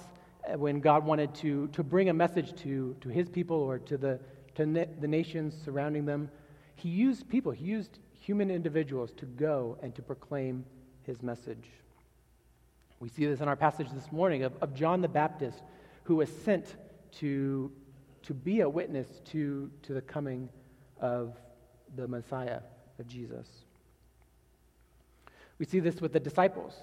when 0.55 0.79
God 0.79 1.05
wanted 1.05 1.33
to, 1.35 1.67
to 1.69 1.83
bring 1.83 2.09
a 2.09 2.13
message 2.13 2.55
to, 2.61 2.95
to 3.01 3.09
his 3.09 3.29
people 3.29 3.57
or 3.57 3.79
to, 3.79 3.97
the, 3.97 4.19
to 4.55 4.87
the 4.99 5.07
nations 5.07 5.55
surrounding 5.63 6.05
them. 6.05 6.29
He 6.75 6.89
used 6.89 7.27
people, 7.27 7.51
he 7.51 7.65
used 7.65 7.99
human 8.13 8.51
individuals 8.51 9.11
to 9.17 9.25
go 9.25 9.77
and 9.81 9.93
to 9.95 10.01
proclaim 10.01 10.65
his 11.03 11.21
message. 11.21 11.65
We 12.99 13.09
see 13.09 13.25
this 13.25 13.41
in 13.41 13.47
our 13.47 13.55
passage 13.55 13.89
this 13.91 14.11
morning 14.11 14.43
of, 14.43 14.53
of 14.61 14.73
John 14.73 15.01
the 15.01 15.07
Baptist, 15.07 15.61
who 16.03 16.15
was 16.15 16.29
sent 16.43 16.75
to, 17.19 17.71
to 18.23 18.33
be 18.33 18.61
a 18.61 18.69
witness 18.69 19.07
to, 19.31 19.69
to 19.83 19.93
the 19.93 20.01
coming 20.01 20.49
of 20.99 21.37
the 21.95 22.07
Messiah, 22.07 22.61
of 22.99 23.07
Jesus. 23.07 23.47
We 25.59 25.65
see 25.65 25.79
this 25.79 26.01
with 26.01 26.13
the 26.13 26.19
disciples. 26.19 26.73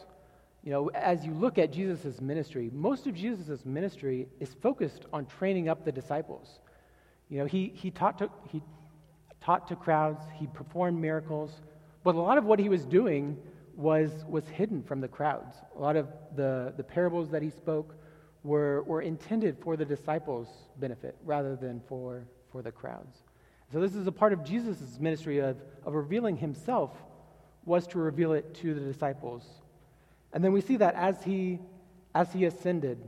You 0.64 0.70
know, 0.70 0.90
as 0.94 1.26
you 1.26 1.34
look 1.34 1.58
at 1.58 1.70
Jesus' 1.70 2.22
ministry, 2.22 2.70
most 2.72 3.06
of 3.06 3.14
Jesus' 3.14 3.66
ministry 3.66 4.26
is 4.40 4.54
focused 4.62 5.04
on 5.12 5.26
training 5.26 5.68
up 5.68 5.84
the 5.84 5.92
disciples. 5.92 6.58
You 7.28 7.40
know, 7.40 7.44
he, 7.44 7.70
he, 7.74 7.90
taught 7.90 8.18
to, 8.18 8.30
he 8.50 8.62
taught 9.42 9.68
to 9.68 9.76
crowds, 9.76 10.24
he 10.36 10.46
performed 10.46 10.98
miracles, 10.98 11.60
but 12.02 12.14
a 12.14 12.20
lot 12.20 12.38
of 12.38 12.46
what 12.46 12.58
he 12.58 12.70
was 12.70 12.86
doing 12.86 13.36
was, 13.76 14.24
was 14.26 14.48
hidden 14.48 14.82
from 14.82 15.02
the 15.02 15.08
crowds. 15.08 15.54
A 15.76 15.78
lot 15.78 15.96
of 15.96 16.08
the, 16.34 16.72
the 16.78 16.82
parables 16.82 17.30
that 17.30 17.42
he 17.42 17.50
spoke 17.50 17.94
were, 18.42 18.84
were 18.84 19.02
intended 19.02 19.58
for 19.62 19.76
the 19.76 19.84
disciples' 19.84 20.48
benefit 20.78 21.14
rather 21.26 21.56
than 21.56 21.82
for, 21.88 22.24
for 22.50 22.62
the 22.62 22.72
crowds. 22.72 23.18
So, 23.70 23.80
this 23.80 23.94
is 23.94 24.06
a 24.06 24.12
part 24.12 24.32
of 24.32 24.44
Jesus' 24.44 24.98
ministry 25.00 25.40
of, 25.40 25.56
of 25.84 25.94
revealing 25.94 26.36
himself, 26.36 26.90
was 27.64 27.86
to 27.88 27.98
reveal 27.98 28.32
it 28.32 28.54
to 28.56 28.72
the 28.72 28.80
disciples. 28.80 29.44
And 30.34 30.44
then 30.44 30.52
we 30.52 30.60
see 30.60 30.76
that 30.76 30.94
as 30.96 31.22
he, 31.22 31.60
as 32.14 32.32
he 32.32 32.44
ascended, 32.44 32.98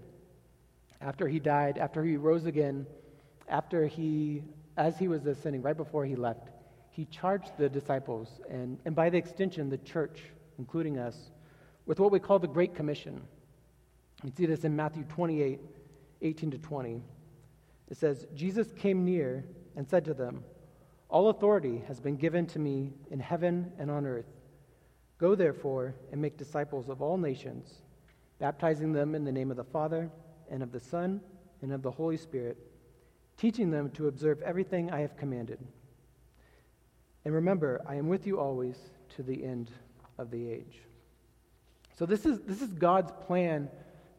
after 1.00 1.28
he 1.28 1.40
died, 1.40 1.76
after 1.76 2.02
he 2.02 2.16
rose 2.16 2.46
again, 2.46 2.86
after 3.48 3.86
he, 3.86 4.42
as 4.76 4.96
he 4.96 5.08
was 5.08 5.26
ascending, 5.26 5.60
right 5.60 5.76
before 5.76 6.06
he 6.06 6.14
left, 6.14 6.48
he 6.90 7.04
charged 7.06 7.50
the 7.58 7.68
disciples 7.68 8.40
and, 8.48 8.78
and 8.84 8.94
by 8.94 9.10
the 9.10 9.18
extension, 9.18 9.68
the 9.68 9.78
church 9.78 10.22
including 10.58 10.98
us, 10.98 11.30
with 11.84 12.00
what 12.00 12.10
we 12.10 12.18
call 12.18 12.38
the 12.38 12.48
Great 12.48 12.74
Commission. 12.74 13.20
We 14.24 14.30
see 14.30 14.46
this 14.46 14.64
in 14.64 14.74
Matthew 14.74 15.04
28 15.04 15.60
18 16.22 16.50
to 16.52 16.58
20. 16.58 17.02
It 17.90 17.96
says, 17.98 18.26
Jesus 18.34 18.72
came 18.72 19.04
near 19.04 19.44
and 19.76 19.86
said 19.86 20.04
to 20.06 20.14
them, 20.14 20.42
All 21.10 21.28
authority 21.28 21.82
has 21.88 22.00
been 22.00 22.16
given 22.16 22.46
to 22.46 22.58
me 22.58 22.94
in 23.10 23.20
heaven 23.20 23.72
and 23.78 23.90
on 23.90 24.06
earth. 24.06 24.24
Go 25.18 25.34
therefore 25.34 25.94
and 26.12 26.20
make 26.20 26.36
disciples 26.36 26.88
of 26.88 27.00
all 27.00 27.16
nations, 27.16 27.82
baptizing 28.38 28.92
them 28.92 29.14
in 29.14 29.24
the 29.24 29.32
name 29.32 29.50
of 29.50 29.56
the 29.56 29.64
Father, 29.64 30.10
and 30.50 30.62
of 30.62 30.72
the 30.72 30.80
Son, 30.80 31.20
and 31.62 31.72
of 31.72 31.82
the 31.82 31.90
Holy 31.90 32.16
Spirit, 32.16 32.58
teaching 33.36 33.70
them 33.70 33.90
to 33.90 34.08
observe 34.08 34.40
everything 34.42 34.90
I 34.90 35.00
have 35.00 35.16
commanded. 35.16 35.58
And 37.24 37.34
remember, 37.34 37.82
I 37.86 37.96
am 37.96 38.08
with 38.08 38.26
you 38.26 38.38
always 38.38 38.76
to 39.16 39.22
the 39.22 39.42
end 39.42 39.70
of 40.18 40.30
the 40.30 40.48
age. 40.48 40.80
So, 41.98 42.04
this 42.04 42.26
is, 42.26 42.40
this 42.40 42.60
is 42.60 42.72
God's 42.74 43.10
plan 43.26 43.70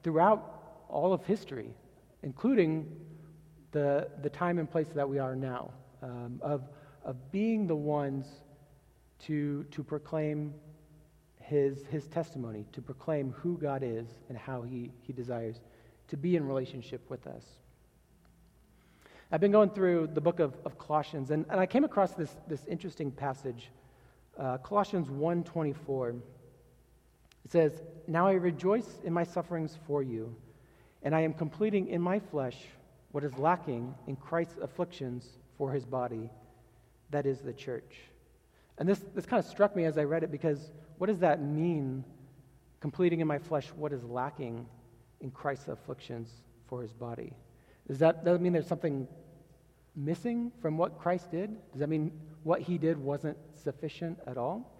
throughout 0.03 0.83
all 0.89 1.13
of 1.13 1.23
history, 1.25 1.69
including 2.23 2.87
the, 3.71 4.09
the 4.23 4.29
time 4.29 4.57
and 4.57 4.69
place 4.69 4.87
that 4.95 5.07
we 5.07 5.19
are 5.19 5.35
now, 5.35 5.71
um, 6.01 6.39
of, 6.41 6.63
of 7.03 7.31
being 7.31 7.67
the 7.67 7.75
ones 7.75 8.25
to, 9.19 9.63
to 9.71 9.83
proclaim 9.83 10.53
his, 11.47 11.85
his 11.85 12.07
testimony, 12.07 12.65
to 12.73 12.81
proclaim 12.81 13.31
who 13.31 13.57
God 13.57 13.81
is 13.83 14.07
and 14.29 14.37
how 14.37 14.61
he, 14.61 14.91
he 15.01 15.13
desires 15.13 15.61
to 16.09 16.17
be 16.17 16.35
in 16.35 16.45
relationship 16.47 17.09
with 17.09 17.25
us. 17.25 17.43
I've 19.31 19.41
been 19.41 19.51
going 19.51 19.69
through 19.71 20.09
the 20.13 20.21
book 20.21 20.39
of, 20.39 20.55
of 20.65 20.77
Colossians, 20.77 21.31
and, 21.31 21.45
and 21.49 21.59
I 21.59 21.65
came 21.65 21.83
across 21.83 22.13
this, 22.13 22.35
this 22.47 22.65
interesting 22.65 23.11
passage 23.11 23.69
uh, 24.37 24.57
Colossians 24.59 25.09
1:24. 25.09 26.21
It 27.45 27.51
says, 27.51 27.81
"Now 28.07 28.27
I 28.27 28.33
rejoice 28.33 28.99
in 29.03 29.13
my 29.13 29.23
sufferings 29.23 29.77
for 29.87 30.03
you, 30.03 30.35
and 31.01 31.15
I 31.15 31.21
am 31.21 31.33
completing 31.33 31.87
in 31.87 32.01
my 32.01 32.19
flesh 32.19 32.57
what 33.11 33.23
is 33.23 33.37
lacking 33.37 33.95
in 34.05 34.15
Christ's 34.15 34.57
afflictions 34.61 35.39
for 35.57 35.71
his 35.71 35.85
body, 35.85 36.29
that 37.09 37.25
is 37.25 37.41
the 37.41 37.53
church." 37.53 38.01
And 38.77 38.87
this, 38.87 39.03
this 39.15 39.25
kind 39.25 39.43
of 39.43 39.49
struck 39.49 39.75
me 39.75 39.85
as 39.85 39.97
I 39.97 40.03
read 40.03 40.23
it 40.23 40.31
because 40.31 40.71
what 40.97 41.07
does 41.07 41.19
that 41.19 41.41
mean, 41.41 42.03
completing 42.79 43.19
in 43.19 43.27
my 43.27 43.39
flesh 43.39 43.67
what 43.75 43.91
is 43.91 44.03
lacking 44.03 44.65
in 45.21 45.31
Christ's 45.31 45.67
afflictions 45.67 46.29
for 46.67 46.81
his 46.81 46.93
body? 46.93 47.33
Does 47.87 47.99
that, 47.99 48.23
does 48.23 48.33
that 48.33 48.41
mean 48.41 48.53
there's 48.53 48.67
something 48.67 49.07
missing 49.95 50.51
from 50.61 50.77
what 50.77 50.99
Christ 50.99 51.31
did? 51.31 51.55
Does 51.71 51.79
that 51.79 51.89
mean 51.89 52.11
what 52.43 52.61
he 52.61 52.77
did 52.77 52.97
wasn't 52.97 53.37
sufficient 53.55 54.19
at 54.27 54.37
all? 54.37 54.73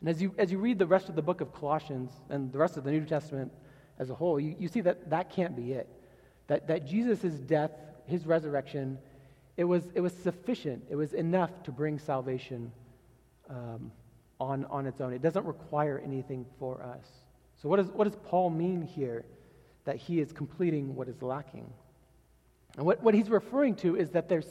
And 0.00 0.08
as 0.08 0.20
you, 0.20 0.34
as 0.36 0.50
you 0.50 0.58
read 0.58 0.78
the 0.78 0.86
rest 0.86 1.08
of 1.08 1.14
the 1.14 1.22
book 1.22 1.40
of 1.40 1.52
Colossians 1.52 2.10
and 2.28 2.52
the 2.52 2.58
rest 2.58 2.76
of 2.76 2.84
the 2.84 2.90
New 2.90 3.04
Testament 3.04 3.52
as 3.98 4.10
a 4.10 4.14
whole, 4.14 4.40
you, 4.40 4.56
you 4.58 4.68
see 4.68 4.80
that 4.80 5.10
that 5.10 5.30
can't 5.30 5.56
be 5.56 5.72
it. 5.72 5.88
That, 6.48 6.66
that 6.68 6.86
Jesus' 6.86 7.34
death, 7.34 7.70
his 8.06 8.26
resurrection, 8.26 8.98
it 9.56 9.64
was, 9.64 9.84
it 9.94 10.00
was 10.00 10.12
sufficient. 10.12 10.84
It 10.90 10.96
was 10.96 11.12
enough 11.12 11.62
to 11.64 11.72
bring 11.72 11.98
salvation 11.98 12.72
um, 13.48 13.92
on, 14.40 14.64
on 14.66 14.86
its 14.86 15.00
own. 15.00 15.12
It 15.12 15.22
doesn't 15.22 15.46
require 15.46 16.02
anything 16.04 16.44
for 16.58 16.82
us. 16.82 17.06
So, 17.62 17.68
what, 17.68 17.78
is, 17.78 17.86
what 17.88 18.04
does 18.04 18.16
Paul 18.24 18.50
mean 18.50 18.82
here 18.82 19.24
that 19.84 19.96
he 19.96 20.20
is 20.20 20.32
completing 20.32 20.94
what 20.94 21.08
is 21.08 21.22
lacking? 21.22 21.72
And 22.76 22.84
what, 22.84 23.02
what 23.02 23.14
he's 23.14 23.30
referring 23.30 23.76
to 23.76 23.96
is 23.96 24.10
that 24.10 24.28
there's, 24.28 24.48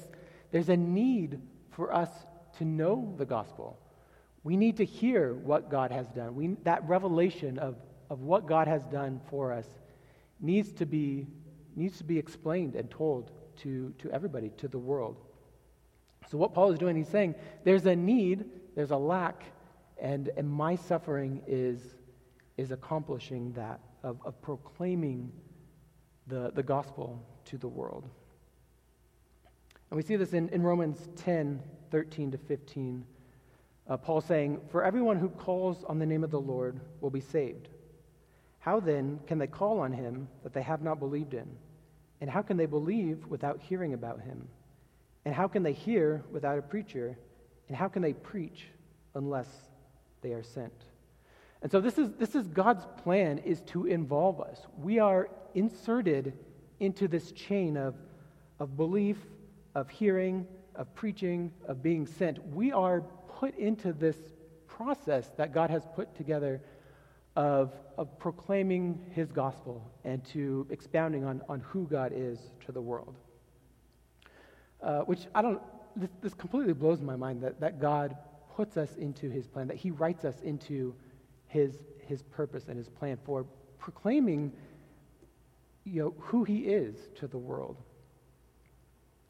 there's 0.51 0.69
a 0.69 0.77
need 0.77 1.41
for 1.71 1.93
us 1.93 2.09
to 2.57 2.65
know 2.65 3.13
the 3.17 3.25
gospel. 3.25 3.77
We 4.43 4.55
need 4.55 4.77
to 4.77 4.85
hear 4.85 5.33
what 5.33 5.69
God 5.69 5.91
has 5.91 6.07
done. 6.07 6.35
We, 6.35 6.55
that 6.63 6.87
revelation 6.87 7.59
of, 7.59 7.75
of 8.09 8.21
what 8.21 8.45
God 8.45 8.67
has 8.67 8.83
done 8.85 9.19
for 9.29 9.51
us 9.51 9.67
needs 10.39 10.71
to 10.73 10.85
be, 10.85 11.27
needs 11.75 11.97
to 11.97 12.03
be 12.03 12.17
explained 12.17 12.75
and 12.75 12.89
told 12.89 13.31
to, 13.57 13.93
to 13.99 14.11
everybody, 14.11 14.51
to 14.57 14.67
the 14.67 14.77
world. 14.77 15.17
So, 16.29 16.37
what 16.37 16.53
Paul 16.53 16.71
is 16.71 16.79
doing, 16.79 16.95
he's 16.95 17.09
saying 17.09 17.35
there's 17.63 17.85
a 17.85 17.95
need, 17.95 18.45
there's 18.75 18.91
a 18.91 18.97
lack, 18.97 19.43
and, 19.99 20.29
and 20.37 20.49
my 20.49 20.75
suffering 20.75 21.41
is, 21.47 21.95
is 22.57 22.71
accomplishing 22.71 23.51
that, 23.53 23.79
of, 24.03 24.19
of 24.25 24.41
proclaiming 24.41 25.31
the, 26.27 26.51
the 26.55 26.63
gospel 26.63 27.21
to 27.45 27.57
the 27.57 27.67
world. 27.67 28.09
And 29.89 29.97
we 29.97 30.03
see 30.03 30.15
this 30.15 30.33
in, 30.33 30.49
in 30.49 30.63
Romans 30.63 31.09
10 31.17 31.61
13 31.91 32.31
to 32.31 32.37
15. 32.39 33.05
Uh, 33.87 33.97
Paul 33.97 34.19
saying, 34.19 34.59
For 34.71 34.83
everyone 34.83 35.19
who 35.19 35.29
calls 35.29 35.83
on 35.83 35.99
the 35.99 36.05
name 36.07 36.23
of 36.23 36.31
the 36.31 36.39
Lord 36.39 36.79
will 37.01 37.11
be 37.11 37.19
saved. 37.19 37.69
How 38.57 38.79
then 38.79 39.19
can 39.27 39.37
they 39.37 39.45
call 39.45 39.79
on 39.79 39.91
him 39.91 40.27
that 40.41 40.53
they 40.53 40.63
have 40.63 40.81
not 40.81 40.97
believed 40.97 41.35
in? 41.35 41.47
And 42.23 42.31
how 42.31 42.41
can 42.41 42.55
they 42.55 42.67
believe 42.67 43.27
without 43.27 43.59
hearing 43.59 43.93
about 43.93 44.21
him? 44.21 44.47
And 45.25 45.35
how 45.35 45.49
can 45.49 45.61
they 45.61 45.73
hear 45.73 46.23
without 46.31 46.57
a 46.57 46.61
preacher? 46.61 47.17
And 47.67 47.75
how 47.75 47.89
can 47.89 48.01
they 48.01 48.13
preach 48.13 48.67
unless 49.13 49.49
they 50.21 50.31
are 50.31 50.41
sent? 50.41 50.85
And 51.61 51.69
so 51.69 51.81
this 51.81 51.97
is, 51.97 52.11
this 52.13 52.33
is 52.33 52.47
God's 52.47 52.85
plan 53.03 53.39
is 53.39 53.59
to 53.63 53.87
involve 53.87 54.39
us. 54.39 54.67
We 54.81 54.99
are 54.99 55.31
inserted 55.53 56.31
into 56.79 57.09
this 57.09 57.33
chain 57.33 57.75
of, 57.75 57.93
of 58.57 58.77
belief, 58.77 59.17
of 59.75 59.89
hearing, 59.89 60.47
of 60.75 60.95
preaching, 60.95 61.51
of 61.67 61.83
being 61.83 62.07
sent. 62.07 62.41
We 62.53 62.71
are 62.71 63.01
put 63.27 63.53
into 63.57 63.91
this 63.91 64.15
process 64.65 65.29
that 65.35 65.53
God 65.53 65.69
has 65.69 65.85
put 65.93 66.15
together 66.15 66.61
of, 67.35 67.73
of 67.97 68.17
proclaiming 68.19 68.99
his 69.11 69.31
gospel 69.31 69.89
and 70.03 70.23
to 70.25 70.67
expounding 70.69 71.23
on, 71.23 71.41
on 71.49 71.59
who 71.61 71.87
God 71.87 72.11
is 72.15 72.39
to 72.65 72.71
the 72.71 72.81
world. 72.81 73.15
Uh, 74.81 74.99
which 75.01 75.27
I 75.33 75.41
don't, 75.41 75.61
this, 75.95 76.09
this 76.21 76.33
completely 76.33 76.73
blows 76.73 77.01
my 77.01 77.15
mind 77.15 77.41
that, 77.41 77.59
that 77.61 77.79
God 77.79 78.15
puts 78.55 78.77
us 78.77 78.95
into 78.97 79.29
his 79.29 79.47
plan, 79.47 79.67
that 79.67 79.77
he 79.77 79.91
writes 79.91 80.25
us 80.25 80.35
into 80.41 80.93
his, 81.47 81.75
his 82.05 82.21
purpose 82.21 82.65
and 82.67 82.77
his 82.77 82.89
plan 82.89 83.17
for 83.25 83.45
proclaiming 83.79 84.51
you 85.85 86.03
know, 86.03 86.13
who 86.17 86.43
he 86.43 86.59
is 86.59 86.95
to 87.15 87.27
the 87.27 87.37
world. 87.37 87.77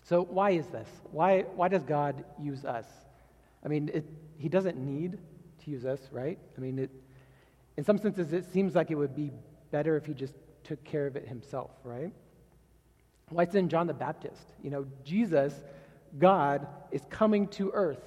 So, 0.03 0.23
why 0.23 0.51
is 0.51 0.67
this? 0.67 0.87
Why, 1.11 1.41
why 1.55 1.69
does 1.69 1.83
God 1.83 2.25
use 2.39 2.65
us? 2.65 2.85
I 3.63 3.69
mean, 3.69 3.89
it, 3.93 4.05
he 4.37 4.49
doesn't 4.49 4.77
need 4.77 5.17
to 5.63 5.71
use 5.71 5.85
us, 5.85 5.99
right? 6.11 6.37
I 6.57 6.59
mean, 6.59 6.77
it, 6.79 6.89
in 7.77 7.83
some 7.83 7.97
senses, 7.97 8.33
it 8.33 8.45
seems 8.51 8.75
like 8.75 8.91
it 8.91 8.95
would 8.95 9.15
be 9.15 9.31
better 9.71 9.97
if 9.97 10.05
he 10.05 10.13
just 10.13 10.35
took 10.63 10.83
care 10.83 11.07
of 11.07 11.15
it 11.15 11.27
himself, 11.27 11.71
right? 11.83 12.13
Why 13.29 13.47
in 13.53 13.69
John 13.69 13.87
the 13.87 13.93
Baptist. 13.93 14.53
You 14.61 14.69
know, 14.69 14.85
Jesus, 15.03 15.53
God, 16.19 16.67
is 16.91 17.01
coming 17.09 17.47
to 17.49 17.71
earth. 17.73 18.01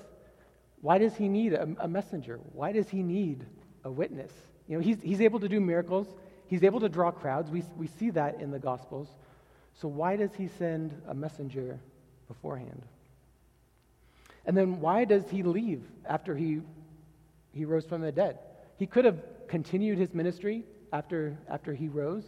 Why 0.80 0.98
does 0.98 1.16
he 1.16 1.28
need 1.28 1.52
a, 1.52 1.68
a 1.80 1.88
messenger? 1.88 2.38
Why 2.52 2.72
does 2.72 2.88
he 2.88 3.02
need 3.02 3.44
a 3.84 3.90
witness? 3.90 4.32
You 4.68 4.76
know, 4.76 4.82
he's, 4.82 5.00
he's 5.02 5.20
able 5.20 5.40
to 5.40 5.48
do 5.48 5.60
miracles. 5.60 6.06
he's 6.46 6.62
able 6.62 6.80
to 6.80 6.88
draw 6.88 7.10
crowds. 7.10 7.50
We, 7.50 7.64
we 7.76 7.88
see 7.88 8.10
that 8.10 8.40
in 8.40 8.50
the 8.50 8.58
Gospels. 8.58 9.08
So 9.74 9.88
why 9.88 10.16
does 10.16 10.34
he 10.34 10.48
send 10.58 11.00
a 11.08 11.14
messenger 11.14 11.78
beforehand? 12.28 12.82
And 14.44 14.56
then 14.56 14.80
why 14.80 15.04
does 15.04 15.28
he 15.28 15.42
leave 15.42 15.82
after 16.08 16.36
he, 16.36 16.60
he 17.52 17.64
rose 17.64 17.84
from 17.84 18.00
the 18.00 18.12
dead? 18.12 18.38
He 18.78 18.86
could 18.86 19.04
have 19.04 19.18
continued 19.48 19.98
his 19.98 20.14
ministry 20.14 20.64
after, 20.92 21.38
after 21.48 21.74
he 21.74 21.88
rose, 21.88 22.24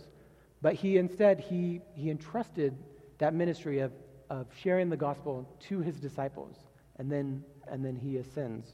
but 0.62 0.74
he 0.74 0.96
instead 0.96 1.40
he, 1.40 1.80
he 1.94 2.10
entrusted 2.10 2.76
that 3.18 3.34
ministry 3.34 3.80
of, 3.80 3.92
of 4.30 4.46
sharing 4.62 4.88
the 4.88 4.96
gospel 4.96 5.48
to 5.68 5.80
his 5.80 5.96
disciples, 5.96 6.56
and 6.98 7.10
then, 7.10 7.42
and 7.68 7.84
then 7.84 7.96
he 7.96 8.16
ascends. 8.16 8.72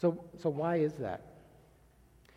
So, 0.00 0.24
so 0.42 0.48
why 0.50 0.76
is 0.76 0.94
that? 0.94 1.22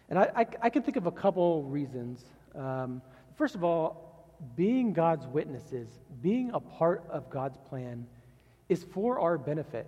And 0.09 0.19
I, 0.19 0.29
I, 0.35 0.45
I 0.63 0.69
can 0.69 0.83
think 0.83 0.97
of 0.97 1.05
a 1.05 1.11
couple 1.11 1.63
reasons. 1.63 2.23
Um, 2.55 3.01
first 3.37 3.55
of 3.55 3.63
all, 3.63 4.35
being 4.55 4.93
God's 4.93 5.25
witnesses, 5.27 5.87
being 6.21 6.51
a 6.53 6.59
part 6.59 7.03
of 7.09 7.29
God's 7.29 7.57
plan, 7.69 8.05
is 8.67 8.83
for 8.83 9.19
our 9.19 9.37
benefit. 9.37 9.87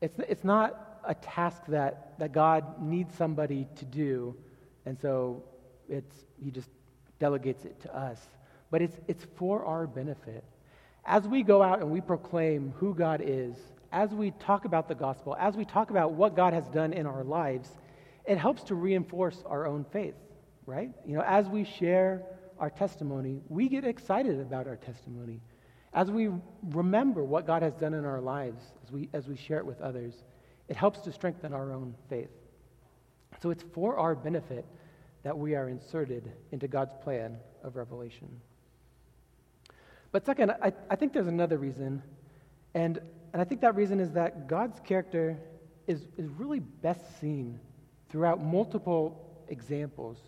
It's, 0.00 0.18
it's 0.28 0.44
not 0.44 0.87
a 1.08 1.14
task 1.14 1.62
that, 1.68 2.18
that 2.18 2.32
God 2.32 2.80
needs 2.80 3.14
somebody 3.16 3.66
to 3.76 3.84
do, 3.86 4.36
and 4.86 4.96
so 5.00 5.42
it's, 5.88 6.14
he 6.42 6.50
just 6.50 6.68
delegates 7.18 7.64
it 7.64 7.80
to 7.80 7.96
us. 7.96 8.20
But 8.70 8.82
it's, 8.82 9.00
it's 9.08 9.26
for 9.36 9.64
our 9.64 9.86
benefit. 9.86 10.44
As 11.06 11.26
we 11.26 11.42
go 11.42 11.62
out 11.62 11.80
and 11.80 11.90
we 11.90 12.02
proclaim 12.02 12.74
who 12.76 12.94
God 12.94 13.22
is, 13.24 13.56
as 13.90 14.10
we 14.10 14.32
talk 14.32 14.66
about 14.66 14.86
the 14.86 14.94
gospel, 14.94 15.34
as 15.40 15.56
we 15.56 15.64
talk 15.64 15.90
about 15.90 16.12
what 16.12 16.36
God 16.36 16.52
has 16.52 16.68
done 16.68 16.92
in 16.92 17.06
our 17.06 17.24
lives, 17.24 17.70
it 18.26 18.36
helps 18.36 18.62
to 18.64 18.74
reinforce 18.74 19.42
our 19.46 19.66
own 19.66 19.86
faith, 19.90 20.14
right? 20.66 20.90
You 21.06 21.16
know, 21.16 21.22
as 21.22 21.48
we 21.48 21.64
share 21.64 22.22
our 22.58 22.68
testimony, 22.68 23.40
we 23.48 23.70
get 23.70 23.84
excited 23.84 24.38
about 24.38 24.66
our 24.66 24.76
testimony. 24.76 25.40
As 25.94 26.10
we 26.10 26.28
remember 26.62 27.24
what 27.24 27.46
God 27.46 27.62
has 27.62 27.72
done 27.74 27.94
in 27.94 28.04
our 28.04 28.20
lives, 28.20 28.60
as 28.84 28.92
we, 28.92 29.08
as 29.14 29.26
we 29.26 29.36
share 29.36 29.56
it 29.56 29.64
with 29.64 29.80
others, 29.80 30.12
it 30.68 30.76
helps 30.76 31.00
to 31.00 31.12
strengthen 31.12 31.52
our 31.52 31.72
own 31.72 31.94
faith. 32.08 32.30
So 33.42 33.50
it's 33.50 33.64
for 33.72 33.96
our 33.98 34.14
benefit 34.14 34.64
that 35.22 35.36
we 35.36 35.54
are 35.54 35.68
inserted 35.68 36.30
into 36.52 36.68
God's 36.68 36.94
plan 37.02 37.36
of 37.62 37.76
revelation. 37.76 38.28
But 40.12 40.24
second, 40.24 40.52
I, 40.62 40.72
I 40.90 40.96
think 40.96 41.12
there's 41.12 41.26
another 41.26 41.58
reason, 41.58 42.02
and, 42.74 42.98
and 43.32 43.42
I 43.42 43.44
think 43.44 43.60
that 43.60 43.74
reason 43.74 44.00
is 44.00 44.12
that 44.12 44.46
God's 44.46 44.80
character 44.80 45.38
is, 45.86 46.06
is 46.16 46.28
really 46.28 46.60
best 46.60 47.20
seen 47.20 47.58
throughout 48.08 48.42
multiple 48.42 49.42
examples, 49.48 50.18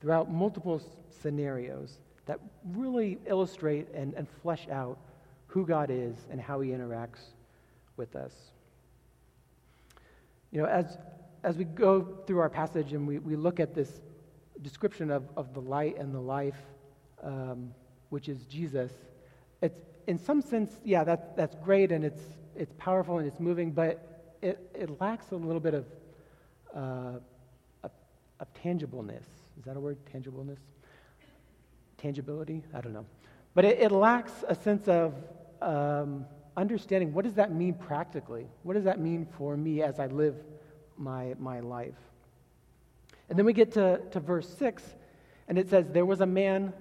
throughout 0.00 0.30
multiple 0.30 0.82
scenarios 1.22 1.98
that 2.26 2.40
really 2.74 3.18
illustrate 3.26 3.88
and, 3.94 4.14
and 4.14 4.28
flesh 4.42 4.68
out 4.70 4.98
who 5.46 5.66
God 5.66 5.90
is 5.90 6.14
and 6.30 6.40
how 6.40 6.60
he 6.60 6.70
interacts 6.70 7.20
with 7.96 8.16
us. 8.16 8.32
You 10.52 10.60
know, 10.60 10.66
as, 10.66 10.98
as 11.42 11.56
we 11.56 11.64
go 11.64 12.06
through 12.26 12.38
our 12.38 12.50
passage 12.50 12.92
and 12.92 13.06
we, 13.06 13.18
we 13.18 13.36
look 13.36 13.58
at 13.58 13.74
this 13.74 14.00
description 14.60 15.10
of, 15.10 15.24
of 15.36 15.54
the 15.54 15.60
light 15.60 15.98
and 15.98 16.14
the 16.14 16.20
life, 16.20 16.60
um, 17.22 17.72
which 18.10 18.28
is 18.28 18.44
Jesus, 18.44 18.92
it's 19.62 19.80
in 20.06 20.18
some 20.18 20.42
sense, 20.42 20.78
yeah, 20.84 21.04
that, 21.04 21.36
that's 21.36 21.56
great 21.64 21.90
and 21.90 22.04
it's, 22.04 22.20
it's 22.54 22.72
powerful 22.76 23.18
and 23.18 23.26
it's 23.26 23.40
moving, 23.40 23.70
but 23.70 24.36
it, 24.42 24.70
it 24.74 25.00
lacks 25.00 25.30
a 25.30 25.36
little 25.36 25.60
bit 25.60 25.74
of, 25.74 25.86
uh, 26.76 27.18
of, 27.82 27.90
of 28.40 28.54
tangibleness. 28.62 29.24
Is 29.58 29.64
that 29.64 29.76
a 29.76 29.80
word? 29.80 29.96
Tangibleness? 30.12 30.58
Tangibility? 31.96 32.62
I 32.74 32.80
don't 32.80 32.92
know. 32.92 33.06
But 33.54 33.64
it, 33.64 33.80
it 33.80 33.92
lacks 33.92 34.32
a 34.46 34.54
sense 34.54 34.86
of 34.88 35.14
um, 35.62 36.26
understanding 36.56 37.12
what 37.12 37.24
does 37.24 37.34
that 37.34 37.52
mean 37.52 37.74
practically? 37.74 38.46
What 38.62 38.74
does 38.74 38.84
that 38.84 39.00
mean 39.00 39.26
for 39.38 39.56
me 39.56 39.82
as 39.82 39.98
I 39.98 40.06
live 40.06 40.36
my, 40.96 41.34
my 41.38 41.60
life? 41.60 41.94
And 43.28 43.38
then 43.38 43.46
we 43.46 43.52
get 43.52 43.72
to, 43.72 44.00
to 44.10 44.20
verse 44.20 44.48
6, 44.58 44.82
and 45.48 45.58
it 45.58 45.70
says, 45.70 45.86
There 45.88 46.04
was 46.04 46.20
a 46.20 46.26
man, 46.26 46.72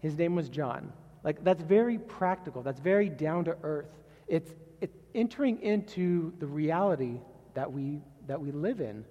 his 0.00 0.16
name 0.16 0.34
was 0.34 0.48
John. 0.48 0.92
Like, 1.24 1.42
that's 1.42 1.62
very 1.62 1.98
practical, 1.98 2.62
that's 2.62 2.80
very 2.80 3.08
down 3.08 3.44
to 3.46 3.56
earth. 3.62 3.90
It's, 4.28 4.52
it's 4.80 4.96
entering 5.14 5.60
into 5.62 6.32
the 6.38 6.46
reality 6.46 7.20
that 7.54 7.72
we, 7.72 8.00
that 8.26 8.40
we 8.40 8.52
live 8.52 8.80
in. 8.80 9.04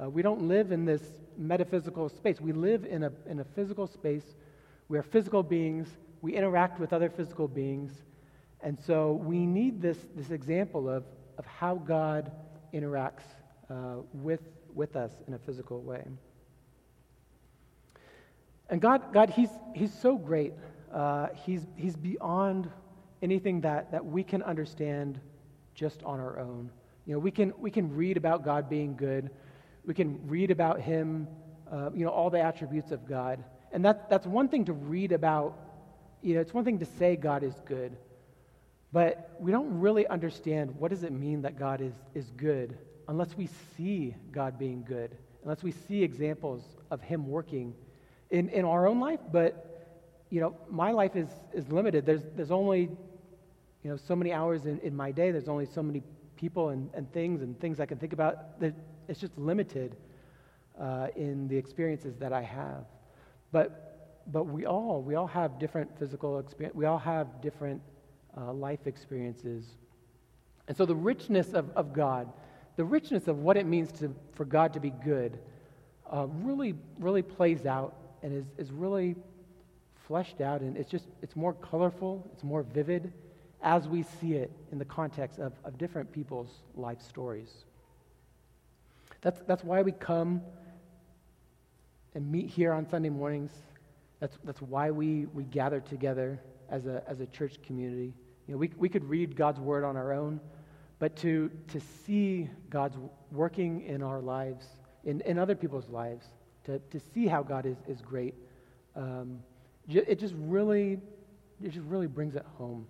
Uh, 0.00 0.08
we 0.08 0.22
don't 0.22 0.42
live 0.42 0.70
in 0.70 0.84
this 0.84 1.02
metaphysical 1.36 2.08
space, 2.08 2.40
we 2.40 2.52
live 2.52 2.84
in 2.84 3.04
a, 3.04 3.12
in 3.26 3.40
a 3.40 3.44
physical 3.44 3.86
space. 3.86 4.34
We 4.88 4.96
are 4.96 5.02
physical 5.02 5.42
beings, 5.42 5.88
we 6.22 6.34
interact 6.34 6.80
with 6.80 6.92
other 6.92 7.10
physical 7.10 7.46
beings. 7.46 7.92
And 8.60 8.78
so 8.86 9.12
we 9.12 9.46
need 9.46 9.80
this, 9.80 9.98
this 10.16 10.30
example 10.30 10.88
of, 10.88 11.04
of 11.38 11.46
how 11.46 11.76
God 11.76 12.32
interacts 12.74 13.22
uh, 13.70 13.96
with, 14.12 14.40
with 14.74 14.96
us 14.96 15.12
in 15.26 15.34
a 15.34 15.38
physical 15.38 15.80
way. 15.80 16.04
And 18.70 18.80
God, 18.80 19.12
God 19.12 19.30
he's, 19.30 19.50
he's 19.74 19.92
so 19.92 20.16
great. 20.16 20.52
Uh, 20.92 21.28
he's, 21.44 21.66
he's 21.76 21.96
beyond 21.96 22.68
anything 23.22 23.60
that, 23.62 23.92
that 23.92 24.04
we 24.04 24.22
can 24.22 24.42
understand 24.42 25.20
just 25.74 26.02
on 26.02 26.20
our 26.20 26.38
own. 26.38 26.70
You 27.06 27.14
know, 27.14 27.18
we 27.18 27.30
can, 27.30 27.52
we 27.58 27.70
can 27.70 27.94
read 27.94 28.16
about 28.16 28.44
God 28.44 28.68
being 28.68 28.96
good. 28.96 29.30
We 29.86 29.94
can 29.94 30.20
read 30.26 30.50
about 30.50 30.80
him, 30.80 31.28
uh, 31.70 31.90
you 31.94 32.04
know, 32.04 32.10
all 32.10 32.28
the 32.28 32.40
attributes 32.40 32.90
of 32.90 33.08
God. 33.08 33.42
And 33.72 33.84
that, 33.84 34.10
that's 34.10 34.26
one 34.26 34.48
thing 34.48 34.64
to 34.66 34.72
read 34.72 35.12
about. 35.12 35.56
You 36.20 36.34
know, 36.34 36.40
it's 36.40 36.52
one 36.52 36.64
thing 36.64 36.78
to 36.80 36.84
say 36.84 37.16
God 37.16 37.42
is 37.42 37.54
good. 37.64 37.96
But 38.92 39.36
we 39.38 39.52
don't 39.52 39.80
really 39.80 40.06
understand 40.06 40.74
what 40.76 40.90
does 40.90 41.02
it 41.02 41.12
mean 41.12 41.42
that 41.42 41.58
God 41.58 41.80
is, 41.80 41.94
is 42.14 42.30
good 42.36 42.78
unless 43.08 43.36
we 43.36 43.48
see 43.76 44.14
God 44.32 44.58
being 44.58 44.84
good, 44.86 45.16
unless 45.42 45.62
we 45.62 45.72
see 45.72 46.02
examples 46.02 46.62
of 46.90 47.00
him 47.00 47.26
working 47.26 47.74
in, 48.30 48.48
in 48.50 48.64
our 48.64 48.86
own 48.86 49.00
life, 49.00 49.20
but 49.32 49.64
you 50.30 50.40
know, 50.40 50.54
my 50.70 50.90
life 50.90 51.16
is, 51.16 51.28
is 51.54 51.70
limited. 51.72 52.04
There's, 52.04 52.22
there's 52.36 52.50
only 52.50 52.90
you 53.82 53.90
know, 53.90 53.96
so 53.96 54.14
many 54.14 54.32
hours 54.32 54.66
in, 54.66 54.78
in 54.80 54.94
my 54.94 55.10
day. 55.10 55.30
There's 55.30 55.48
only 55.48 55.66
so 55.66 55.82
many 55.82 56.02
people 56.36 56.68
and, 56.68 56.90
and 56.92 57.10
things 57.12 57.40
and 57.40 57.58
things 57.58 57.80
I 57.80 57.86
can 57.86 57.98
think 57.98 58.12
about. 58.12 58.60
That 58.60 58.74
it's 59.08 59.20
just 59.20 59.36
limited 59.38 59.96
uh, 60.78 61.08
in 61.16 61.48
the 61.48 61.56
experiences 61.56 62.16
that 62.18 62.32
I 62.32 62.42
have. 62.42 62.84
But, 63.50 64.22
but 64.26 64.44
we 64.44 64.66
all, 64.66 65.00
we 65.00 65.14
all 65.14 65.26
have 65.26 65.58
different 65.58 65.98
physical 65.98 66.38
experience. 66.38 66.76
We 66.76 66.84
all 66.84 66.98
have 66.98 67.40
different 67.40 67.80
uh, 68.38 68.52
life 68.52 68.86
experiences. 68.86 69.64
And 70.68 70.76
so 70.76 70.86
the 70.86 70.94
richness 70.94 71.54
of, 71.54 71.70
of 71.76 71.92
God, 71.92 72.30
the 72.76 72.84
richness 72.84 73.26
of 73.26 73.38
what 73.38 73.56
it 73.56 73.66
means 73.66 73.90
to, 74.00 74.14
for 74.34 74.44
God 74.44 74.74
to 74.74 74.80
be 74.80 74.90
good, 74.90 75.38
uh, 76.12 76.26
really, 76.42 76.74
really 76.98 77.22
plays 77.22 77.66
out 77.66 77.96
and 78.22 78.32
is, 78.32 78.44
is 78.56 78.70
really 78.70 79.16
fleshed 80.06 80.40
out. 80.40 80.60
And 80.60 80.76
it's 80.76 80.90
just, 80.90 81.06
it's 81.22 81.36
more 81.36 81.54
colorful, 81.54 82.28
it's 82.32 82.44
more 82.44 82.62
vivid 82.62 83.12
as 83.62 83.88
we 83.88 84.04
see 84.20 84.34
it 84.34 84.52
in 84.70 84.78
the 84.78 84.84
context 84.84 85.38
of, 85.38 85.52
of 85.64 85.76
different 85.78 86.12
people's 86.12 86.62
life 86.76 87.02
stories. 87.02 87.50
That's, 89.20 89.40
that's 89.46 89.64
why 89.64 89.82
we 89.82 89.92
come 89.92 90.42
and 92.14 92.30
meet 92.30 92.48
here 92.48 92.72
on 92.72 92.88
Sunday 92.88 93.08
mornings. 93.08 93.50
That's, 94.20 94.36
that's 94.44 94.62
why 94.62 94.90
we, 94.90 95.26
we 95.26 95.44
gather 95.44 95.80
together 95.80 96.40
as 96.70 96.86
a, 96.86 97.02
as 97.08 97.20
a 97.20 97.26
church 97.26 97.60
community. 97.62 98.14
You 98.48 98.54
know, 98.54 98.58
we, 98.58 98.70
we 98.78 98.88
could 98.88 99.04
read 99.04 99.36
God's 99.36 99.60
word 99.60 99.84
on 99.84 99.96
our 99.96 100.12
own, 100.12 100.40
but 100.98 101.14
to, 101.16 101.50
to 101.68 101.80
see 102.06 102.48
God's 102.70 102.96
working 103.30 103.82
in 103.82 104.02
our 104.02 104.20
lives, 104.20 104.66
in, 105.04 105.20
in 105.20 105.38
other 105.38 105.54
people's 105.54 105.88
lives, 105.90 106.26
to, 106.64 106.78
to 106.78 106.98
see 107.14 107.26
how 107.26 107.42
God 107.42 107.66
is, 107.66 107.76
is 107.86 108.00
great, 108.00 108.34
um, 108.96 109.38
it 109.86 110.18
just 110.18 110.34
really, 110.38 110.98
it 111.62 111.70
just 111.70 111.86
really 111.86 112.06
brings 112.06 112.36
it 112.36 112.44
home. 112.56 112.86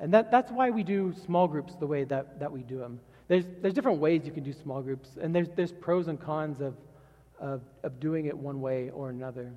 And 0.00 0.12
that, 0.12 0.30
that's 0.30 0.52
why 0.52 0.70
we 0.70 0.82
do 0.82 1.14
small 1.24 1.48
groups 1.48 1.74
the 1.76 1.86
way 1.86 2.04
that, 2.04 2.38
that 2.40 2.52
we 2.52 2.62
do 2.62 2.78
them. 2.78 3.00
There's, 3.26 3.44
there's 3.62 3.74
different 3.74 4.00
ways 4.00 4.22
you 4.26 4.32
can 4.32 4.44
do 4.44 4.52
small 4.52 4.82
groups, 4.82 5.16
and 5.20 5.34
there's, 5.34 5.48
there's 5.56 5.72
pros 5.72 6.08
and 6.08 6.20
cons 6.20 6.60
of, 6.60 6.76
of, 7.40 7.62
of 7.82 8.00
doing 8.00 8.26
it 8.26 8.36
one 8.36 8.60
way 8.60 8.90
or 8.90 9.08
another. 9.08 9.50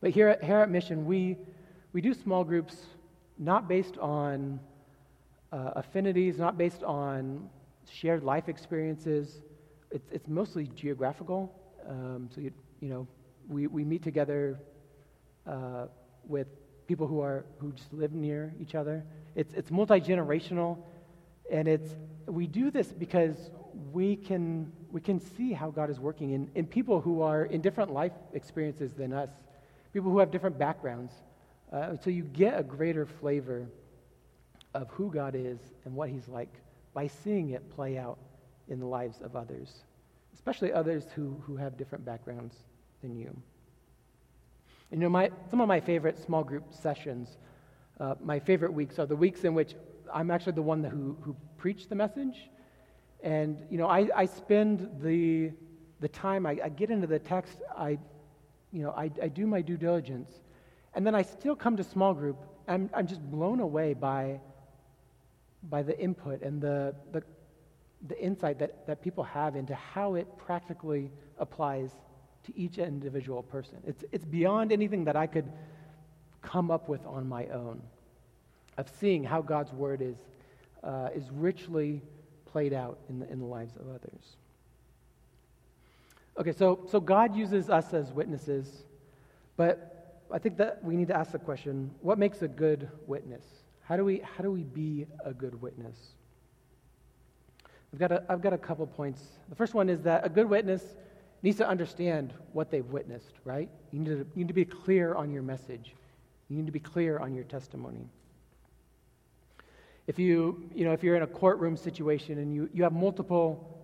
But 0.00 0.10
here 0.10 0.28
at, 0.28 0.42
here 0.42 0.58
at 0.58 0.70
Mission, 0.70 1.06
we, 1.06 1.36
we 1.92 2.00
do 2.00 2.12
small 2.12 2.42
groups 2.42 2.76
not 3.38 3.68
based 3.68 3.98
on 3.98 4.60
uh, 5.52 5.72
affinities, 5.76 6.38
not 6.38 6.56
based 6.58 6.82
on 6.82 7.48
shared 7.90 8.22
life 8.22 8.48
experiences. 8.48 9.40
It's, 9.90 10.10
it's 10.10 10.28
mostly 10.28 10.68
geographical. 10.74 11.52
Um, 11.88 12.28
so, 12.34 12.40
you, 12.40 12.52
you 12.80 12.88
know, 12.88 13.06
we, 13.48 13.66
we 13.66 13.84
meet 13.84 14.02
together 14.02 14.58
uh, 15.46 15.86
with 16.26 16.46
people 16.86 17.06
who, 17.06 17.20
are, 17.20 17.44
who 17.58 17.72
just 17.72 17.92
live 17.92 18.12
near 18.12 18.54
each 18.60 18.74
other. 18.74 19.04
It's, 19.34 19.54
it's 19.54 19.70
multi 19.70 20.00
generational, 20.00 20.78
and 21.50 21.68
it's, 21.68 21.94
we 22.26 22.46
do 22.46 22.70
this 22.70 22.88
because 22.88 23.50
we 23.92 24.16
can, 24.16 24.72
we 24.92 25.00
can 25.00 25.20
see 25.20 25.52
how 25.52 25.70
God 25.70 25.90
is 25.90 25.98
working 25.98 26.30
in, 26.30 26.50
in 26.54 26.66
people 26.66 27.00
who 27.00 27.22
are 27.22 27.44
in 27.44 27.60
different 27.60 27.92
life 27.92 28.12
experiences 28.32 28.92
than 28.92 29.12
us, 29.12 29.30
people 29.92 30.10
who 30.10 30.18
have 30.18 30.30
different 30.30 30.58
backgrounds. 30.58 31.12
Uh, 31.74 31.96
so 32.04 32.08
you 32.08 32.22
get 32.22 32.58
a 32.58 32.62
greater 32.62 33.04
flavor 33.04 33.66
of 34.74 34.88
who 34.90 35.10
God 35.10 35.34
is 35.34 35.58
and 35.84 35.94
what 35.94 36.08
He's 36.08 36.28
like 36.28 36.52
by 36.94 37.08
seeing 37.08 37.50
it 37.50 37.68
play 37.74 37.98
out 37.98 38.16
in 38.68 38.78
the 38.78 38.86
lives 38.86 39.20
of 39.20 39.34
others, 39.34 39.82
especially 40.32 40.72
others 40.72 41.04
who, 41.16 41.36
who 41.44 41.56
have 41.56 41.76
different 41.76 42.04
backgrounds 42.04 42.54
than 43.02 43.16
you. 43.16 43.36
And, 44.92 45.00
you 45.00 45.06
know, 45.06 45.10
my, 45.10 45.32
some 45.50 45.60
of 45.60 45.66
my 45.66 45.80
favorite 45.80 46.16
small 46.24 46.44
group 46.44 46.72
sessions, 46.72 47.38
uh, 47.98 48.14
my 48.22 48.38
favorite 48.38 48.72
weeks 48.72 49.00
are 49.00 49.06
the 49.06 49.16
weeks 49.16 49.42
in 49.42 49.52
which 49.52 49.74
I'm 50.12 50.30
actually 50.30 50.52
the 50.52 50.62
one 50.62 50.84
who, 50.84 51.16
who 51.22 51.34
preached 51.58 51.88
the 51.88 51.96
message. 51.96 52.50
And, 53.24 53.58
you 53.68 53.78
know, 53.78 53.88
I, 53.88 54.08
I 54.14 54.26
spend 54.26 54.88
the, 55.02 55.50
the 55.98 56.08
time, 56.08 56.46
I, 56.46 56.56
I 56.62 56.68
get 56.68 56.90
into 56.90 57.08
the 57.08 57.18
text, 57.18 57.58
I, 57.76 57.98
you 58.70 58.82
know, 58.82 58.90
I, 58.90 59.10
I 59.20 59.26
do 59.26 59.44
my 59.44 59.60
due 59.60 59.76
diligence. 59.76 60.30
And 60.94 61.06
then 61.06 61.14
I 61.14 61.22
still 61.22 61.56
come 61.56 61.76
to 61.76 61.84
small 61.84 62.14
group. 62.14 62.36
I'm, 62.68 62.88
I'm 62.94 63.06
just 63.06 63.22
blown 63.30 63.60
away 63.60 63.94
by, 63.94 64.40
by 65.68 65.82
the 65.82 65.98
input 65.98 66.42
and 66.42 66.60
the, 66.60 66.94
the, 67.12 67.22
the 68.06 68.20
insight 68.22 68.58
that, 68.60 68.86
that 68.86 69.02
people 69.02 69.24
have 69.24 69.56
into 69.56 69.74
how 69.74 70.14
it 70.14 70.28
practically 70.38 71.10
applies 71.38 71.90
to 72.44 72.56
each 72.56 72.78
individual 72.78 73.42
person. 73.42 73.78
It's, 73.86 74.04
it's 74.12 74.24
beyond 74.24 74.72
anything 74.72 75.04
that 75.04 75.16
I 75.16 75.26
could 75.26 75.50
come 76.42 76.70
up 76.70 76.88
with 76.88 77.04
on 77.06 77.28
my 77.28 77.46
own 77.46 77.82
of 78.76 78.88
seeing 79.00 79.24
how 79.24 79.40
God's 79.40 79.72
word 79.72 80.02
is, 80.02 80.16
uh, 80.82 81.08
is 81.14 81.30
richly 81.30 82.02
played 82.46 82.72
out 82.72 82.98
in 83.08 83.18
the, 83.18 83.30
in 83.30 83.38
the 83.38 83.44
lives 83.46 83.76
of 83.76 83.88
others. 83.88 84.36
Okay, 86.38 86.52
so, 86.52 86.80
so 86.90 87.00
God 87.00 87.36
uses 87.36 87.70
us 87.70 87.94
as 87.94 88.12
witnesses, 88.12 88.82
but 89.56 89.93
I 90.34 90.38
think 90.38 90.56
that 90.56 90.82
we 90.82 90.96
need 90.96 91.06
to 91.08 91.16
ask 91.16 91.30
the 91.30 91.38
question 91.38 91.92
what 92.00 92.18
makes 92.18 92.42
a 92.42 92.48
good 92.48 92.88
witness? 93.06 93.44
How 93.84 93.96
do 93.96 94.04
we, 94.04 94.18
how 94.18 94.42
do 94.42 94.50
we 94.50 94.64
be 94.64 95.06
a 95.24 95.32
good 95.32 95.62
witness? 95.62 95.96
I've 97.92 98.00
got, 98.00 98.10
a, 98.10 98.24
I've 98.28 98.42
got 98.42 98.52
a 98.52 98.58
couple 98.58 98.84
points. 98.88 99.22
The 99.48 99.54
first 99.54 99.74
one 99.74 99.88
is 99.88 100.02
that 100.02 100.26
a 100.26 100.28
good 100.28 100.50
witness 100.50 100.82
needs 101.44 101.58
to 101.58 101.68
understand 101.68 102.34
what 102.52 102.72
they've 102.72 102.84
witnessed, 102.84 103.34
right? 103.44 103.68
You 103.92 104.00
need 104.00 104.06
to, 104.06 104.16
you 104.16 104.38
need 104.38 104.48
to 104.48 104.54
be 104.54 104.64
clear 104.64 105.14
on 105.14 105.30
your 105.30 105.44
message. 105.44 105.94
You 106.48 106.56
need 106.56 106.66
to 106.66 106.72
be 106.72 106.80
clear 106.80 107.20
on 107.20 107.32
your 107.32 107.44
testimony. 107.44 108.08
If 110.08 110.18
you, 110.18 110.68
you 110.74 110.84
know, 110.84 110.92
if 110.92 111.04
you're 111.04 111.14
in 111.14 111.22
a 111.22 111.28
courtroom 111.28 111.76
situation 111.76 112.38
and 112.38 112.52
you, 112.52 112.68
you 112.74 112.82
have 112.82 112.92
multiple 112.92 113.78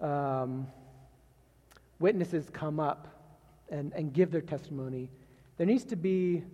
um, 0.00 0.66
witnesses 1.98 2.48
come 2.50 2.80
up 2.80 3.08
and, 3.70 3.92
and 3.92 4.14
give 4.14 4.30
their 4.30 4.40
testimony, 4.40 5.10
there 5.56 5.66
needs 5.66 5.84
to 5.86 5.96
be 5.96 6.44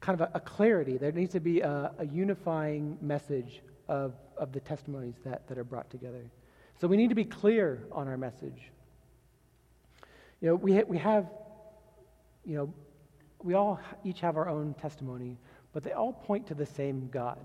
kind 0.00 0.20
of 0.20 0.28
a, 0.28 0.38
a 0.38 0.40
clarity. 0.40 0.98
There 0.98 1.12
needs 1.12 1.32
to 1.32 1.40
be 1.40 1.60
a, 1.60 1.92
a, 1.98 2.06
unifying 2.06 2.98
message 3.00 3.62
of, 3.88 4.14
of 4.36 4.52
the 4.52 4.60
testimonies 4.60 5.14
that, 5.24 5.46
that 5.48 5.58
are 5.58 5.64
brought 5.64 5.90
together. 5.90 6.30
So 6.80 6.88
we 6.88 6.96
need 6.96 7.08
to 7.10 7.14
be 7.14 7.24
clear 7.24 7.84
on 7.92 8.08
our 8.08 8.16
message. 8.16 8.70
You 10.40 10.48
know, 10.48 10.54
we, 10.56 10.74
ha- 10.74 10.84
we 10.88 10.98
have, 10.98 11.28
you 12.44 12.56
know, 12.56 12.74
we 13.42 13.54
all 13.54 13.80
each 14.04 14.20
have 14.20 14.36
our 14.36 14.48
own 14.48 14.74
testimony, 14.74 15.38
but 15.72 15.84
they 15.84 15.92
all 15.92 16.12
point 16.12 16.48
to 16.48 16.54
the 16.54 16.66
same 16.66 17.08
God. 17.12 17.38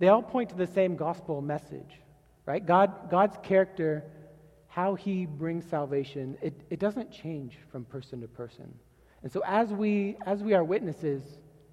They 0.00 0.08
all 0.08 0.22
point 0.22 0.50
to 0.50 0.56
the 0.56 0.66
same 0.66 0.96
gospel 0.96 1.40
message, 1.40 2.00
right? 2.46 2.64
God, 2.64 3.10
God's 3.10 3.36
character, 3.42 4.04
how 4.66 4.96
he 4.96 5.26
brings 5.26 5.64
salvation, 5.64 6.36
it, 6.42 6.60
it 6.70 6.80
doesn't 6.80 7.12
change 7.12 7.56
from 7.70 7.84
person 7.84 8.20
to 8.22 8.28
person. 8.28 8.74
And 9.24 9.32
so 9.32 9.42
as 9.46 9.70
we, 9.70 10.16
as 10.26 10.42
we 10.42 10.52
are 10.52 10.62
witnesses 10.62 11.22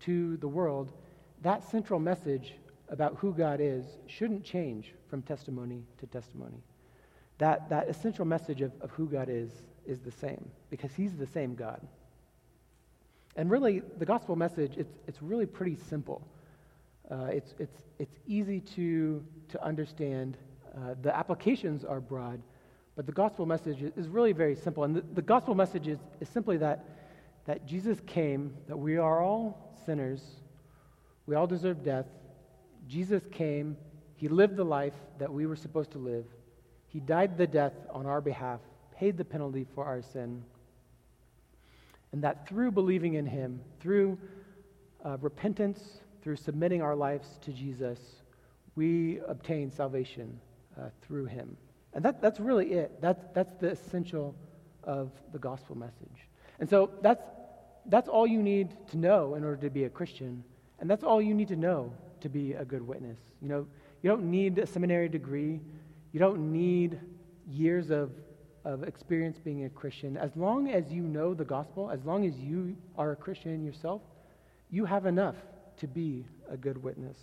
to 0.06 0.38
the 0.38 0.48
world, 0.48 0.94
that 1.42 1.70
central 1.70 2.00
message 2.00 2.54
about 2.88 3.18
who 3.18 3.34
God 3.34 3.60
is 3.62 3.86
shouldn't 4.08 4.46
change 4.46 4.94
from 5.10 5.22
testimony 5.22 5.84
to 6.00 6.08
testimony. 6.08 6.64
That, 7.40 7.70
that 7.70 7.90
essential 7.90 8.24
message 8.24 8.62
of, 8.62 8.72
of 8.80 8.92
who 8.92 9.06
God 9.06 9.28
is 9.30 9.52
is 9.86 10.00
the 10.00 10.12
same 10.12 10.50
because 10.70 10.94
he's 10.94 11.18
the 11.18 11.28
same 11.28 11.54
God. 11.54 11.86
And 13.36 13.52
really, 13.52 13.82
the 13.98 14.06
gospel 14.06 14.38
message, 14.38 14.74
it's, 14.78 14.94
it's 15.08 15.22
really 15.22 15.46
pretty 15.46 15.76
simple. 15.90 16.26
Uh, 17.10 17.26
it's, 17.26 17.54
it's, 17.60 17.76
it's 18.00 18.16
easy 18.28 18.62
to, 18.76 19.24
to 19.50 19.62
understand. 19.62 20.38
Uh, 20.74 20.96
the 21.02 21.14
applications 21.14 21.84
are 21.84 22.00
broad, 22.00 22.42
but 22.96 23.06
the 23.06 23.12
gospel 23.12 23.46
message 23.46 23.82
is 23.82 24.08
really 24.08 24.32
very 24.32 24.56
simple. 24.56 24.86
And 24.86 24.96
the, 24.96 25.04
the 25.14 25.22
gospel 25.22 25.54
message 25.54 25.88
is, 25.88 26.00
is 26.22 26.30
simply 26.30 26.56
that, 26.58 26.86
that 27.52 27.66
Jesus 27.66 28.00
came, 28.08 28.54
that 28.70 28.78
we 28.78 28.96
are 28.96 29.22
all 29.22 29.76
sinners, 29.86 30.22
we 31.26 31.36
all 31.36 31.48
deserve 31.48 31.84
death. 31.84 32.06
Jesus 32.88 33.22
came, 33.30 33.76
he 34.16 34.30
lived 34.30 34.56
the 34.56 34.64
life 34.64 34.94
that 35.20 35.34
we 35.34 35.46
were 35.46 35.58
supposed 35.58 35.92
to 35.92 35.98
live, 35.98 36.24
he 36.88 37.02
died 37.02 37.38
the 37.38 37.46
death 37.46 37.74
on 37.90 38.06
our 38.06 38.22
behalf, 38.22 38.62
paid 38.98 39.18
the 39.18 39.26
penalty 39.26 39.68
for 39.76 39.84
our 39.84 40.02
sin. 40.02 40.46
And 42.14 42.24
that 42.24 42.48
through 42.48 42.72
believing 42.72 43.16
in 43.16 43.26
him, 43.26 43.60
through 43.82 44.18
uh, 45.04 45.18
repentance, 45.20 46.00
through 46.22 46.38
submitting 46.38 46.82
our 46.82 46.96
lives 46.96 47.38
to 47.42 47.52
Jesus, 47.52 48.00
we 48.78 49.20
obtain 49.28 49.72
salvation 49.72 50.40
uh, 50.80 50.84
through 51.02 51.26
him. 51.26 51.58
And 51.94 52.06
that, 52.06 52.22
that's 52.22 52.40
really 52.40 52.72
it. 52.72 53.02
That's, 53.02 53.26
that's 53.34 53.54
the 53.56 53.72
essential 53.72 54.36
of 54.86 55.12
the 55.34 55.40
gospel 55.40 55.78
message. 55.78 56.30
And 56.62 56.70
so 56.70 56.92
that's, 57.02 57.24
that's 57.88 58.10
all 58.10 58.28
you 58.28 58.42
need 58.42 58.76
to 58.90 58.98
know 58.98 59.36
in 59.36 59.44
order 59.44 59.62
to 59.62 59.70
be 59.70 59.86
a 59.86 59.90
Christian. 59.90 60.44
And 60.80 60.90
that's 60.90 61.04
all 61.04 61.22
you 61.22 61.34
need 61.34 61.48
to 61.50 61.56
know 61.56 61.94
to 62.22 62.30
be 62.30 62.54
a 62.54 62.66
good 62.66 62.86
witness. 62.86 63.18
You 63.42 63.48
know, 63.50 63.68
you 64.02 64.10
don't 64.10 64.30
need 64.30 64.58
a 64.60 64.68
seminary 64.68 65.10
degree. 65.10 65.60
You 66.12 66.20
don't 66.20 66.52
need 66.52 67.00
years 67.48 67.90
of 67.90 68.12
of 68.64 68.84
experience 68.84 69.40
being 69.40 69.66
a 69.66 69.70
Christian, 69.70 70.18
as 70.18 70.36
long 70.36 70.70
as 70.70 70.92
you 70.92 71.02
know 71.02 71.34
the 71.34 71.46
gospel, 71.46 71.90
as 71.90 72.04
long 72.06 72.26
as 72.26 72.36
you 72.38 72.76
are 72.98 73.12
a 73.12 73.16
Christian 73.16 73.64
yourself, 73.66 74.02
you 74.70 74.86
have 74.86 75.06
enough 75.06 75.36
to 75.78 75.88
be 75.88 76.26
a 76.50 76.58
good 76.58 76.82
witness. 76.84 77.18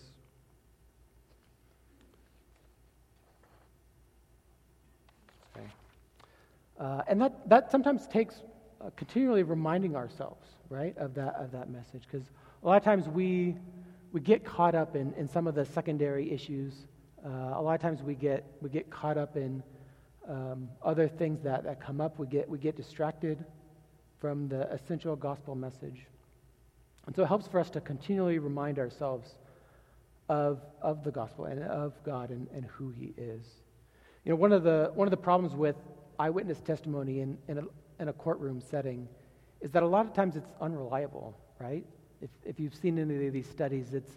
Uh, 6.79 7.03
and 7.09 7.21
that, 7.21 7.49
that 7.49 7.73
sometimes 7.73 8.07
takes 8.07 8.37
uh, 8.81 8.91
continually 8.97 9.43
reminding 9.43 9.97
ourselves, 9.97 10.47
right, 10.69 10.97
of 10.99 11.14
that, 11.14 11.35
of 11.37 11.51
that 11.53 11.71
message. 11.71 12.03
Because 12.11 12.27
a 12.62 12.67
lot 12.67 12.77
of 12.77 12.85
times 12.85 13.09
we, 13.09 13.57
we 14.12 14.21
get 14.21 14.45
caught 14.45 14.75
up 14.75 14.97
in, 14.97 15.12
in 15.14 15.29
some 15.29 15.47
of 15.47 15.55
the 15.55 15.64
secondary 15.64 16.31
issues. 16.31 16.73
Uh, 17.25 17.29
a 17.55 17.62
lot 17.62 17.75
of 17.75 17.81
times 17.81 18.03
we 18.03 18.14
get, 18.14 18.45
we 18.61 18.71
get 18.71 18.91
caught 18.91 19.19
up 19.19 19.37
in 19.37 19.62
um, 20.29 20.69
other 20.83 21.09
things 21.09 21.43
that, 21.43 21.64
that 21.64 21.81
come 21.81 22.01
up. 22.01 22.19
We 22.19 22.27
get, 22.27 22.49
we 22.49 22.59
get 22.59 22.77
distracted 22.77 23.45
from 24.21 24.49
the 24.49 24.71
essential 24.73 25.17
gospel 25.17 25.55
message. 25.55 26.07
And 27.07 27.17
so 27.17 27.23
it 27.23 27.27
helps 27.27 27.47
for 27.49 27.59
us 27.59 27.71
to 27.71 27.81
continually 27.81 28.38
remind 28.38 28.79
ourselves 28.79 29.35
of, 30.29 30.61
of 30.83 31.05
the 31.05 31.11
gospel 31.11 31.47
and 31.47 31.62
of 31.62 31.95
God 32.05 32.31
and, 32.31 32.47
and 32.55 32.64
who 32.67 32.91
he 32.91 33.14
is. 33.17 33.43
You 34.25 34.33
know, 34.33 34.37
one 34.37 34.53
of 34.53 34.62
the, 34.62 34.91
one 34.95 35.07
of 35.07 35.11
the 35.11 35.17
problems 35.17 35.55
with 35.55 35.77
eyewitness 36.19 36.61
testimony 36.61 37.21
in, 37.21 37.38
in, 37.49 37.59
a, 37.59 37.62
in 38.01 38.09
a 38.09 38.13
courtroom 38.13 38.61
setting 38.61 39.09
is 39.61 39.71
that 39.73 39.83
a 39.83 39.87
lot 39.87 40.07
of 40.07 40.13
times 40.13 40.37
it's 40.37 40.53
unreliable, 40.61 41.37
right? 41.59 41.85
If, 42.21 42.31
if 42.45 42.61
you've 42.61 42.75
seen 42.75 42.99
any 42.99 43.27
of 43.27 43.33
these 43.33 43.49
studies, 43.49 43.93
it's 43.93 44.17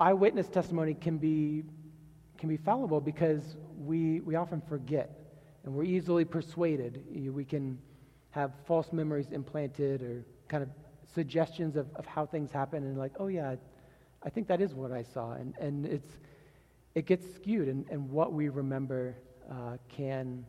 eyewitness 0.00 0.48
testimony 0.48 0.94
can 0.94 1.18
be 1.18 1.64
can 2.38 2.48
be 2.48 2.56
fallible 2.56 3.00
because 3.00 3.56
we, 3.78 4.20
we 4.20 4.34
often 4.34 4.60
forget 4.60 5.10
and 5.64 5.74
we're 5.74 5.84
easily 5.84 6.24
persuaded. 6.24 7.02
We 7.34 7.44
can 7.44 7.78
have 8.30 8.52
false 8.66 8.92
memories 8.92 9.28
implanted 9.32 10.02
or 10.02 10.24
kind 10.48 10.62
of 10.62 10.68
suggestions 11.14 11.76
of, 11.76 11.86
of 11.96 12.06
how 12.06 12.26
things 12.26 12.52
happen 12.52 12.84
and 12.84 12.98
like, 12.98 13.12
oh 13.18 13.28
yeah, 13.28 13.56
I 14.22 14.30
think 14.30 14.48
that 14.48 14.60
is 14.60 14.74
what 14.74 14.92
I 14.92 15.02
saw. 15.02 15.32
And, 15.32 15.54
and 15.58 15.86
it's, 15.86 16.12
it 16.94 17.06
gets 17.06 17.24
skewed 17.34 17.68
and, 17.68 17.84
and 17.90 18.10
what 18.10 18.32
we 18.32 18.48
remember 18.48 19.16
uh, 19.50 19.78
can, 19.88 20.44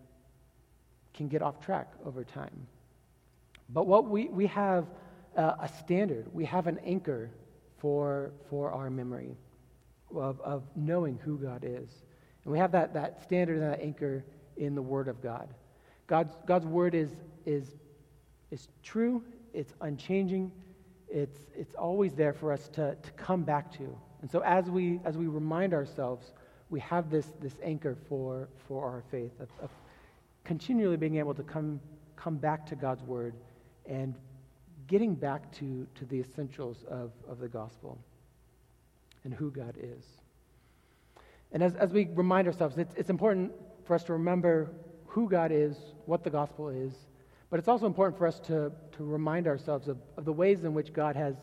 can 1.18 1.28
get 1.28 1.42
off 1.42 1.60
track 1.60 1.92
over 2.06 2.24
time. 2.24 2.68
But 3.70 3.88
what 3.88 4.08
we, 4.08 4.30
we 4.30 4.48
have 4.48 4.86
uh, 5.36 5.56
a 5.60 5.68
standard, 5.68 6.28
we 6.34 6.46
have 6.46 6.68
an 6.68 6.80
anchor 6.86 7.30
for, 7.80 8.32
for 8.50 8.72
our 8.72 8.90
memory 8.90 9.36
of, 10.16 10.40
of 10.42 10.64
knowing 10.76 11.20
who 11.24 11.38
God 11.38 11.64
is. 11.64 11.90
And 12.44 12.54
we 12.54 12.60
have 12.60 12.72
that, 12.72 12.94
that 12.94 13.22
standard 13.24 13.58
and 13.58 13.72
that 13.72 13.82
anchor 13.82 14.24
in 14.56 14.74
the 14.76 14.82
Word 14.82 15.08
of 15.08 15.22
God. 15.22 15.50
God's, 16.08 16.34
God's 16.46 16.66
Word 16.66 16.96
is, 16.96 17.12
is, 17.46 17.76
is 18.52 18.70
true, 18.84 19.24
it's 19.54 19.74
unchanging, 19.82 20.52
it's, 21.10 21.40
it's 21.56 21.76
always 21.76 22.14
there 22.14 22.34
for 22.34 22.54
us 22.54 22.70
to, 22.70 22.96
to 22.96 23.12
come 23.12 23.44
back 23.44 23.72
to. 23.74 23.98
And 24.22 24.32
so 24.32 24.42
as 24.42 24.70
we, 24.70 25.00
as 25.04 25.18
we 25.18 25.28
remind 25.28 25.74
ourselves, 25.74 26.32
we 26.70 26.80
have 26.82 27.10
this, 27.10 27.28
this 27.42 27.54
anchor 27.64 27.98
for, 28.08 28.50
for 28.68 28.86
our 28.86 29.04
faith 29.12 29.32
of, 29.40 29.50
of 29.62 29.70
continually 30.48 30.96
being 30.96 31.18
able 31.18 31.34
to 31.34 31.44
come, 31.44 31.82
come 32.16 32.38
back 32.38 32.66
to 32.66 32.76
God's 32.76 33.04
word 33.04 33.36
and 33.86 34.16
getting 34.88 35.14
back 35.14 35.52
to, 35.52 35.86
to 35.96 36.06
the 36.06 36.22
essentials 36.22 36.86
of, 36.90 37.12
of 37.28 37.40
the 37.40 37.50
gospel 37.50 38.00
and 39.26 39.34
who 39.34 39.52
God 39.52 39.76
is. 39.78 40.06
And 41.52 41.62
as, 41.62 41.76
as 41.76 41.92
we 41.92 42.08
remind 42.14 42.48
ourselves, 42.48 42.78
it's, 42.78 42.96
it's 42.96 43.10
important 43.10 43.52
for 43.84 43.94
us 43.94 44.06
to 44.06 44.14
remember 44.14 44.72
who 45.06 45.28
God 45.28 45.52
is, 45.52 45.76
what 46.06 46.24
the 46.24 46.30
gospel 46.30 46.70
is, 46.70 46.94
but 47.50 47.60
it's 47.60 47.68
also 47.68 47.86
important 47.86 48.18
for 48.18 48.26
us 48.26 48.40
to, 48.42 48.72
to 48.94 49.04
remind 49.04 49.48
ourselves 49.48 49.90
of, 49.90 49.98
of 50.16 50.24
the 50.24 50.34
ways 50.34 50.64
in 50.64 50.74
which 50.74 50.94
God 50.94 51.18
has, 51.18 51.36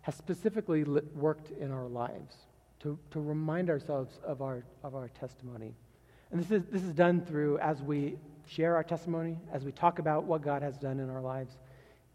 has 0.00 0.14
specifically 0.14 0.84
worked 0.84 1.50
in 1.50 1.70
our 1.70 1.86
lives, 1.86 2.34
to, 2.80 2.98
to 3.10 3.20
remind 3.20 3.68
ourselves 3.68 4.18
of 4.24 4.40
our, 4.40 4.64
of 4.82 4.94
our 4.94 5.08
testimony. 5.08 5.74
And 6.30 6.40
this 6.40 6.50
is, 6.50 6.64
this 6.70 6.82
is 6.82 6.94
done 6.94 7.20
through 7.20 7.58
as 7.58 7.82
we 7.82 8.16
share 8.48 8.74
our 8.76 8.82
testimony, 8.82 9.38
as 9.52 9.64
we 9.64 9.72
talk 9.72 9.98
about 9.98 10.24
what 10.24 10.42
God 10.42 10.62
has 10.62 10.78
done 10.78 11.00
in 11.00 11.10
our 11.10 11.20
lives. 11.20 11.58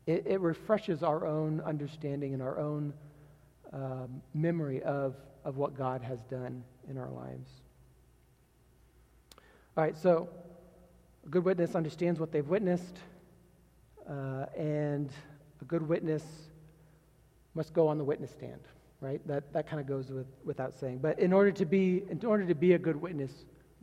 It, 0.07 0.25
it 0.25 0.41
refreshes 0.41 1.03
our 1.03 1.25
own 1.25 1.61
understanding 1.61 2.33
and 2.33 2.41
our 2.41 2.59
own 2.59 2.93
um, 3.71 4.21
memory 4.33 4.81
of, 4.81 5.15
of 5.45 5.57
what 5.57 5.77
God 5.77 6.01
has 6.01 6.23
done 6.23 6.63
in 6.89 6.97
our 6.97 7.09
lives. 7.09 7.49
All 9.77 9.83
right, 9.83 9.95
so 9.97 10.27
a 11.25 11.29
good 11.29 11.45
witness 11.45 11.75
understands 11.75 12.19
what 12.19 12.31
they've 12.31 12.47
witnessed, 12.47 12.97
uh, 14.09 14.45
and 14.57 15.11
a 15.61 15.65
good 15.65 15.87
witness 15.87 16.23
must 17.53 17.73
go 17.73 17.87
on 17.87 17.99
the 17.99 18.03
witness 18.03 18.31
stand, 18.31 18.61
right? 19.01 19.25
That, 19.27 19.53
that 19.53 19.67
kind 19.67 19.79
of 19.79 19.87
goes 19.87 20.09
with, 20.09 20.27
without 20.43 20.73
saying. 20.73 20.97
But 20.97 21.19
in 21.19 21.31
order, 21.31 21.51
to 21.51 21.65
be, 21.65 22.03
in 22.09 22.25
order 22.25 22.45
to 22.45 22.55
be 22.55 22.73
a 22.73 22.79
good 22.79 22.99
witness, 22.99 23.31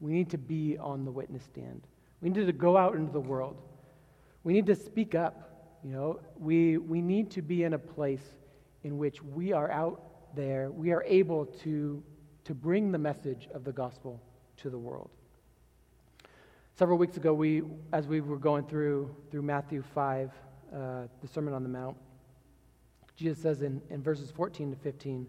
we 0.00 0.12
need 0.12 0.30
to 0.30 0.38
be 0.38 0.76
on 0.78 1.04
the 1.04 1.12
witness 1.12 1.44
stand. 1.44 1.86
We 2.20 2.30
need 2.30 2.46
to 2.46 2.52
go 2.52 2.76
out 2.76 2.94
into 2.94 3.12
the 3.12 3.20
world. 3.20 3.56
We 4.44 4.52
need 4.52 4.66
to 4.66 4.74
speak 4.74 5.14
up. 5.14 5.78
You 5.82 5.92
know, 5.92 6.20
we, 6.38 6.76
we 6.76 7.00
need 7.00 7.30
to 7.32 7.42
be 7.42 7.64
in 7.64 7.72
a 7.72 7.78
place 7.78 8.24
in 8.82 8.98
which 8.98 9.22
we 9.22 9.52
are 9.52 9.70
out 9.70 10.10
there, 10.34 10.70
we 10.70 10.92
are 10.92 11.02
able 11.04 11.46
to, 11.46 12.02
to 12.44 12.54
bring 12.54 12.92
the 12.92 12.98
message 12.98 13.48
of 13.52 13.64
the 13.64 13.72
gospel 13.72 14.20
to 14.58 14.70
the 14.70 14.78
world. 14.78 15.10
Several 16.76 16.98
weeks 16.98 17.16
ago, 17.16 17.34
we, 17.34 17.62
as 17.92 18.06
we 18.06 18.20
were 18.20 18.38
going 18.38 18.64
through, 18.64 19.14
through 19.30 19.42
Matthew 19.42 19.82
5, 19.94 20.30
uh, 20.72 21.02
the 21.20 21.28
Sermon 21.28 21.52
on 21.52 21.62
the 21.62 21.68
Mount, 21.68 21.96
Jesus 23.16 23.42
says 23.42 23.60
in, 23.60 23.82
in 23.90 24.02
verses 24.02 24.30
14 24.30 24.70
to 24.70 24.76
15, 24.76 25.26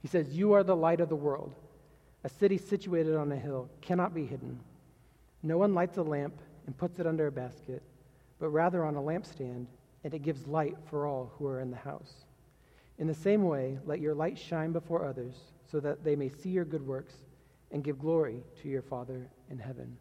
He 0.00 0.08
says, 0.08 0.30
You 0.30 0.52
are 0.52 0.62
the 0.62 0.76
light 0.76 1.00
of 1.00 1.08
the 1.08 1.16
world. 1.16 1.54
A 2.24 2.28
city 2.28 2.56
situated 2.56 3.14
on 3.14 3.30
a 3.30 3.36
hill 3.36 3.68
cannot 3.82 4.14
be 4.14 4.24
hidden. 4.24 4.58
No 5.46 5.58
one 5.58 5.74
lights 5.74 5.96
a 5.96 6.02
lamp 6.02 6.34
and 6.66 6.76
puts 6.76 6.98
it 6.98 7.06
under 7.06 7.28
a 7.28 7.32
basket, 7.32 7.80
but 8.40 8.48
rather 8.48 8.84
on 8.84 8.96
a 8.96 9.00
lampstand, 9.00 9.66
and 10.02 10.12
it 10.12 10.22
gives 10.22 10.44
light 10.48 10.76
for 10.90 11.06
all 11.06 11.32
who 11.38 11.46
are 11.46 11.60
in 11.60 11.70
the 11.70 11.76
house. 11.76 12.12
In 12.98 13.06
the 13.06 13.14
same 13.14 13.44
way, 13.44 13.78
let 13.86 14.00
your 14.00 14.14
light 14.14 14.36
shine 14.36 14.72
before 14.72 15.04
others, 15.04 15.36
so 15.70 15.78
that 15.78 16.02
they 16.02 16.16
may 16.16 16.28
see 16.28 16.48
your 16.48 16.64
good 16.64 16.84
works 16.84 17.14
and 17.70 17.84
give 17.84 18.00
glory 18.00 18.42
to 18.62 18.68
your 18.68 18.82
Father 18.82 19.28
in 19.48 19.58
heaven. 19.58 19.96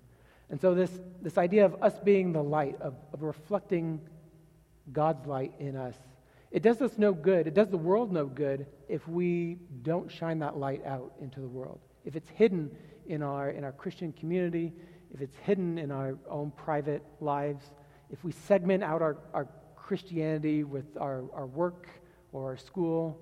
And 0.49 0.59
so, 0.59 0.73
this, 0.73 0.99
this 1.21 1.37
idea 1.37 1.65
of 1.65 1.75
us 1.83 1.93
being 2.03 2.33
the 2.33 2.43
light, 2.43 2.81
of, 2.81 2.95
of 3.13 3.21
reflecting 3.21 4.01
God's 4.91 5.27
light 5.27 5.53
in 5.59 5.75
us, 5.75 5.95
it 6.49 6.63
does 6.63 6.81
us 6.81 6.97
no 6.97 7.13
good. 7.13 7.45
It 7.45 7.53
does 7.53 7.69
the 7.69 7.77
world 7.77 8.11
no 8.11 8.25
good 8.25 8.65
if 8.89 9.07
we 9.07 9.59
don't 9.83 10.11
shine 10.11 10.39
that 10.39 10.57
light 10.57 10.83
out 10.87 11.13
into 11.21 11.39
the 11.39 11.47
world. 11.47 11.81
If 12.03 12.15
it's 12.15 12.29
hidden 12.29 12.71
in 13.07 13.21
our, 13.21 13.51
in 13.51 13.63
our 13.63 13.71
Christian 13.71 14.11
community, 14.13 14.73
if 15.13 15.21
it's 15.21 15.35
hidden 15.37 15.77
in 15.77 15.91
our 15.91 16.17
own 16.29 16.51
private 16.51 17.03
lives, 17.21 17.71
if 18.11 18.23
we 18.23 18.31
segment 18.31 18.83
out 18.83 19.01
our, 19.01 19.17
our 19.33 19.47
Christianity 19.75 20.63
with 20.63 20.85
our, 20.99 21.23
our 21.33 21.45
work 21.45 21.87
or 22.31 22.45
our 22.45 22.57
school, 22.57 23.19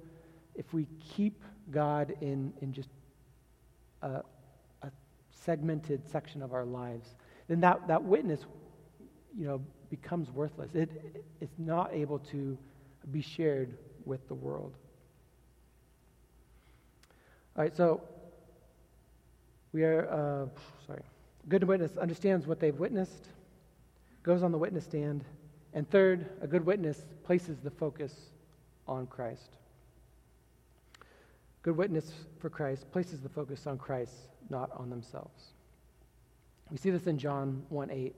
if 0.56 0.74
we 0.74 0.88
keep 1.00 1.44
God 1.72 2.16
in, 2.22 2.54
in 2.62 2.74
just 2.74 2.90
a, 4.02 4.22
a 4.82 4.92
segmented 5.32 6.08
section 6.10 6.42
of 6.42 6.54
our 6.54 6.66
lives, 6.66 7.16
then 7.48 7.60
that, 7.62 7.88
that 7.88 8.04
witness, 8.04 8.42
you 9.38 9.46
know, 9.46 9.62
becomes 9.90 10.32
worthless. 10.32 10.74
It, 10.74 11.24
it's 11.42 11.60
not 11.60 11.94
able 11.94 12.20
to 12.20 12.58
be 13.12 13.22
shared 13.22 13.78
with 14.06 14.28
the 14.28 14.34
world. 14.34 14.74
All 17.56 17.64
right, 17.64 17.76
so 17.76 18.02
we 19.72 19.84
are, 19.84 20.10
uh, 20.10 20.60
sorry. 20.88 21.04
Good 21.50 21.64
witness 21.64 21.98
understands 21.98 22.48
what 22.48 22.60
they've 22.60 22.78
witnessed, 22.78 23.30
goes 24.24 24.44
on 24.44 24.52
the 24.52 24.58
witness 24.58 24.86
stand, 24.86 25.24
and 25.74 25.90
third, 25.90 26.30
a 26.42 26.48
good 26.48 26.66
witness 26.66 27.06
places 27.24 27.60
the 27.60 27.72
focus 27.72 28.14
on 28.88 29.08
Christ. 29.08 29.58
Good 31.62 31.78
witness 31.78 32.12
for 32.40 32.50
Christ 32.50 32.92
places 32.92 33.22
the 33.22 33.30
focus 33.30 33.68
on 33.68 33.78
Christ, 33.78 34.14
not 34.50 34.70
on 34.76 34.90
themselves. 34.90 35.54
We 36.70 36.78
see 36.78 36.90
this 36.90 37.08
in 37.08 37.18
John 37.18 37.64
1 37.70 37.90
8. 37.90 38.16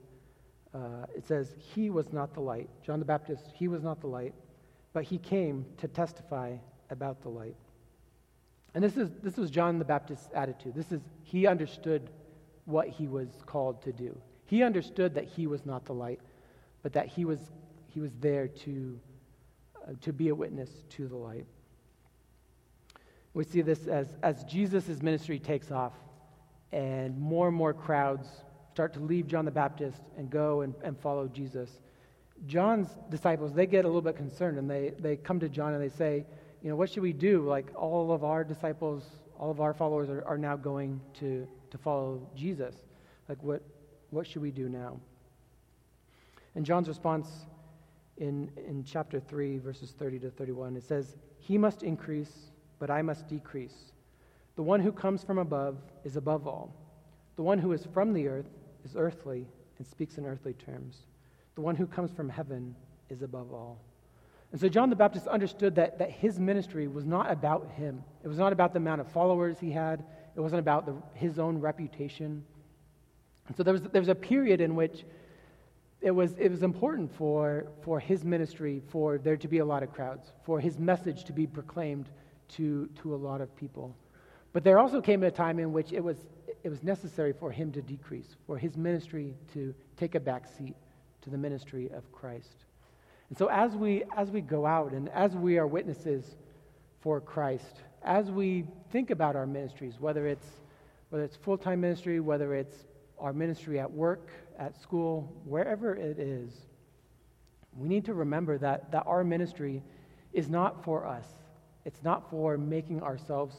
Uh, 0.74 0.78
it 1.16 1.26
says, 1.26 1.54
He 1.58 1.90
was 1.90 2.12
not 2.12 2.34
the 2.34 2.40
light. 2.40 2.68
John 2.84 2.98
the 2.98 3.04
Baptist, 3.04 3.44
he 3.54 3.68
was 3.68 3.82
not 3.82 4.00
the 4.00 4.08
light, 4.08 4.34
but 4.92 5.04
he 5.04 5.18
came 5.18 5.64
to 5.78 5.88
testify 5.88 6.56
about 6.90 7.22
the 7.22 7.28
light. 7.28 7.56
And 8.74 8.84
this, 8.84 8.96
is, 8.96 9.10
this 9.22 9.36
was 9.36 9.50
John 9.50 9.78
the 9.78 9.84
Baptist's 9.84 10.28
attitude. 10.34 10.74
This 10.74 10.92
is, 10.92 11.00
he 11.22 11.46
understood 11.46 12.10
what 12.66 12.88
he 12.88 13.08
was 13.08 13.28
called 13.46 13.82
to 13.82 13.92
do. 13.92 14.16
He 14.44 14.62
understood 14.62 15.14
that 15.14 15.24
he 15.24 15.46
was 15.46 15.66
not 15.66 15.84
the 15.84 15.94
light, 15.94 16.20
but 16.82 16.92
that 16.92 17.08
he 17.08 17.24
was, 17.24 17.40
he 17.88 18.00
was 18.00 18.12
there 18.20 18.46
to 18.48 19.00
uh, 19.86 19.92
to 20.00 20.12
be 20.12 20.28
a 20.28 20.34
witness 20.34 20.70
to 20.90 21.06
the 21.06 21.16
light. 21.16 21.46
We 23.34 23.44
see 23.44 23.60
this 23.60 23.86
as, 23.86 24.16
as 24.22 24.42
Jesus' 24.44 25.02
ministry 25.02 25.38
takes 25.38 25.70
off 25.70 25.92
and 26.72 27.16
more 27.18 27.48
and 27.48 27.56
more 27.56 27.72
crowds 27.72 28.26
start 28.72 28.92
to 28.94 29.00
leave 29.00 29.26
John 29.26 29.44
the 29.44 29.50
Baptist 29.50 30.02
and 30.16 30.28
go 30.28 30.62
and, 30.62 30.74
and 30.82 30.98
follow 30.98 31.28
Jesus. 31.28 31.70
John's 32.46 32.88
disciples, 33.10 33.52
they 33.54 33.66
get 33.66 33.84
a 33.84 33.88
little 33.88 34.02
bit 34.02 34.16
concerned 34.16 34.58
and 34.58 34.68
they, 34.68 34.92
they 34.98 35.16
come 35.16 35.38
to 35.40 35.48
John 35.48 35.72
and 35.72 35.82
they 35.82 35.94
say, 35.94 36.26
you 36.62 36.70
know, 36.70 36.76
what 36.76 36.90
should 36.90 37.02
we 37.02 37.12
do? 37.12 37.46
Like 37.46 37.66
all 37.76 38.12
of 38.12 38.24
our 38.24 38.42
disciples, 38.42 39.04
all 39.38 39.50
of 39.50 39.60
our 39.60 39.72
followers 39.72 40.10
are, 40.10 40.24
are 40.26 40.38
now 40.38 40.56
going 40.56 41.00
to, 41.20 41.46
to 41.70 41.78
follow 41.78 42.28
Jesus. 42.34 42.74
Like 43.28 43.42
what, 43.42 43.62
what 44.10 44.26
should 44.26 44.42
we 44.42 44.50
do 44.50 44.68
now? 44.68 44.98
And 46.54 46.64
John's 46.64 46.88
response 46.88 47.28
in, 48.16 48.50
in 48.56 48.84
chapter 48.84 49.20
3, 49.20 49.58
verses 49.58 49.94
30 49.98 50.20
to 50.20 50.30
31. 50.30 50.76
It 50.76 50.84
says, 50.84 51.16
He 51.38 51.58
must 51.58 51.82
increase, 51.82 52.50
but 52.78 52.90
I 52.90 53.02
must 53.02 53.28
decrease. 53.28 53.92
The 54.56 54.62
one 54.62 54.80
who 54.80 54.90
comes 54.90 55.22
from 55.22 55.38
above 55.38 55.76
is 56.04 56.16
above 56.16 56.46
all. 56.46 56.74
The 57.36 57.42
one 57.42 57.58
who 57.58 57.72
is 57.72 57.86
from 57.92 58.14
the 58.14 58.26
earth 58.26 58.48
is 58.84 58.96
earthly 58.96 59.46
and 59.78 59.86
speaks 59.86 60.16
in 60.16 60.24
earthly 60.24 60.54
terms. 60.54 61.00
The 61.54 61.60
one 61.60 61.76
who 61.76 61.86
comes 61.86 62.10
from 62.10 62.28
heaven 62.28 62.74
is 63.10 63.22
above 63.22 63.52
all. 63.52 63.78
And 64.52 64.60
so 64.60 64.68
John 64.68 64.88
the 64.88 64.96
Baptist 64.96 65.26
understood 65.26 65.74
that, 65.74 65.98
that 65.98 66.10
his 66.10 66.38
ministry 66.38 66.88
was 66.88 67.04
not 67.04 67.30
about 67.30 67.70
him. 67.72 68.02
It 68.24 68.28
was 68.28 68.38
not 68.38 68.52
about 68.52 68.72
the 68.72 68.78
amount 68.78 69.02
of 69.02 69.08
followers 69.08 69.58
he 69.58 69.70
had, 69.70 70.04
it 70.36 70.40
wasn't 70.40 70.60
about 70.60 70.86
the, 70.86 70.94
his 71.14 71.38
own 71.38 71.58
reputation. 71.58 72.44
And 73.48 73.56
so 73.56 73.62
there 73.62 73.72
was, 73.72 73.82
there 73.82 74.02
was 74.02 74.08
a 74.08 74.14
period 74.14 74.60
in 74.60 74.74
which 74.74 75.04
it 76.00 76.10
was, 76.10 76.34
it 76.38 76.50
was 76.50 76.62
important 76.62 77.14
for, 77.16 77.66
for 77.82 77.98
his 77.98 78.24
ministry 78.24 78.82
for 78.88 79.18
there 79.18 79.36
to 79.36 79.48
be 79.48 79.58
a 79.58 79.64
lot 79.64 79.82
of 79.82 79.92
crowds, 79.92 80.32
for 80.44 80.60
his 80.60 80.78
message 80.78 81.24
to 81.24 81.32
be 81.32 81.46
proclaimed 81.46 82.08
to, 82.48 82.88
to 83.02 83.14
a 83.14 83.16
lot 83.16 83.40
of 83.40 83.54
people. 83.56 83.96
But 84.52 84.62
there 84.62 84.78
also 84.78 85.00
came 85.00 85.22
a 85.22 85.30
time 85.30 85.58
in 85.58 85.72
which 85.72 85.92
it 85.92 86.02
was, 86.02 86.18
it 86.62 86.68
was 86.68 86.82
necessary 86.82 87.32
for 87.32 87.50
him 87.50 87.72
to 87.72 87.82
decrease, 87.82 88.36
for 88.46 88.58
his 88.58 88.76
ministry 88.76 89.34
to 89.54 89.74
take 89.96 90.14
a 90.14 90.20
back 90.20 90.46
seat 90.46 90.76
to 91.22 91.30
the 91.30 91.38
ministry 91.38 91.90
of 91.92 92.10
Christ. 92.12 92.66
And 93.28 93.36
so 93.36 93.48
as 93.48 93.74
we, 93.74 94.04
as 94.16 94.30
we 94.30 94.40
go 94.40 94.66
out 94.66 94.92
and 94.92 95.08
as 95.08 95.34
we 95.34 95.58
are 95.58 95.66
witnesses 95.66 96.36
for 97.00 97.20
Christ, 97.20 97.82
as 98.06 98.30
we 98.30 98.64
think 98.90 99.10
about 99.10 99.36
our 99.36 99.46
ministries, 99.46 100.00
whether 100.00 100.26
it's, 100.26 100.46
whether 101.10 101.24
it's 101.24 101.36
full-time 101.36 101.80
ministry, 101.80 102.20
whether 102.20 102.54
it's 102.54 102.86
our 103.18 103.32
ministry 103.32 103.80
at 103.80 103.90
work, 103.90 104.30
at 104.58 104.80
school, 104.80 105.32
wherever 105.44 105.94
it 105.94 106.18
is, 106.18 106.52
we 107.76 107.88
need 107.88 108.04
to 108.04 108.14
remember 108.14 108.56
that, 108.58 108.90
that 108.92 109.02
our 109.06 109.24
ministry 109.24 109.82
is 110.32 110.48
not 110.48 110.82
for 110.84 111.06
us. 111.06 111.26
It's 111.84 112.02
not 112.02 112.30
for 112.30 112.56
making 112.56 113.02
ourselves 113.02 113.56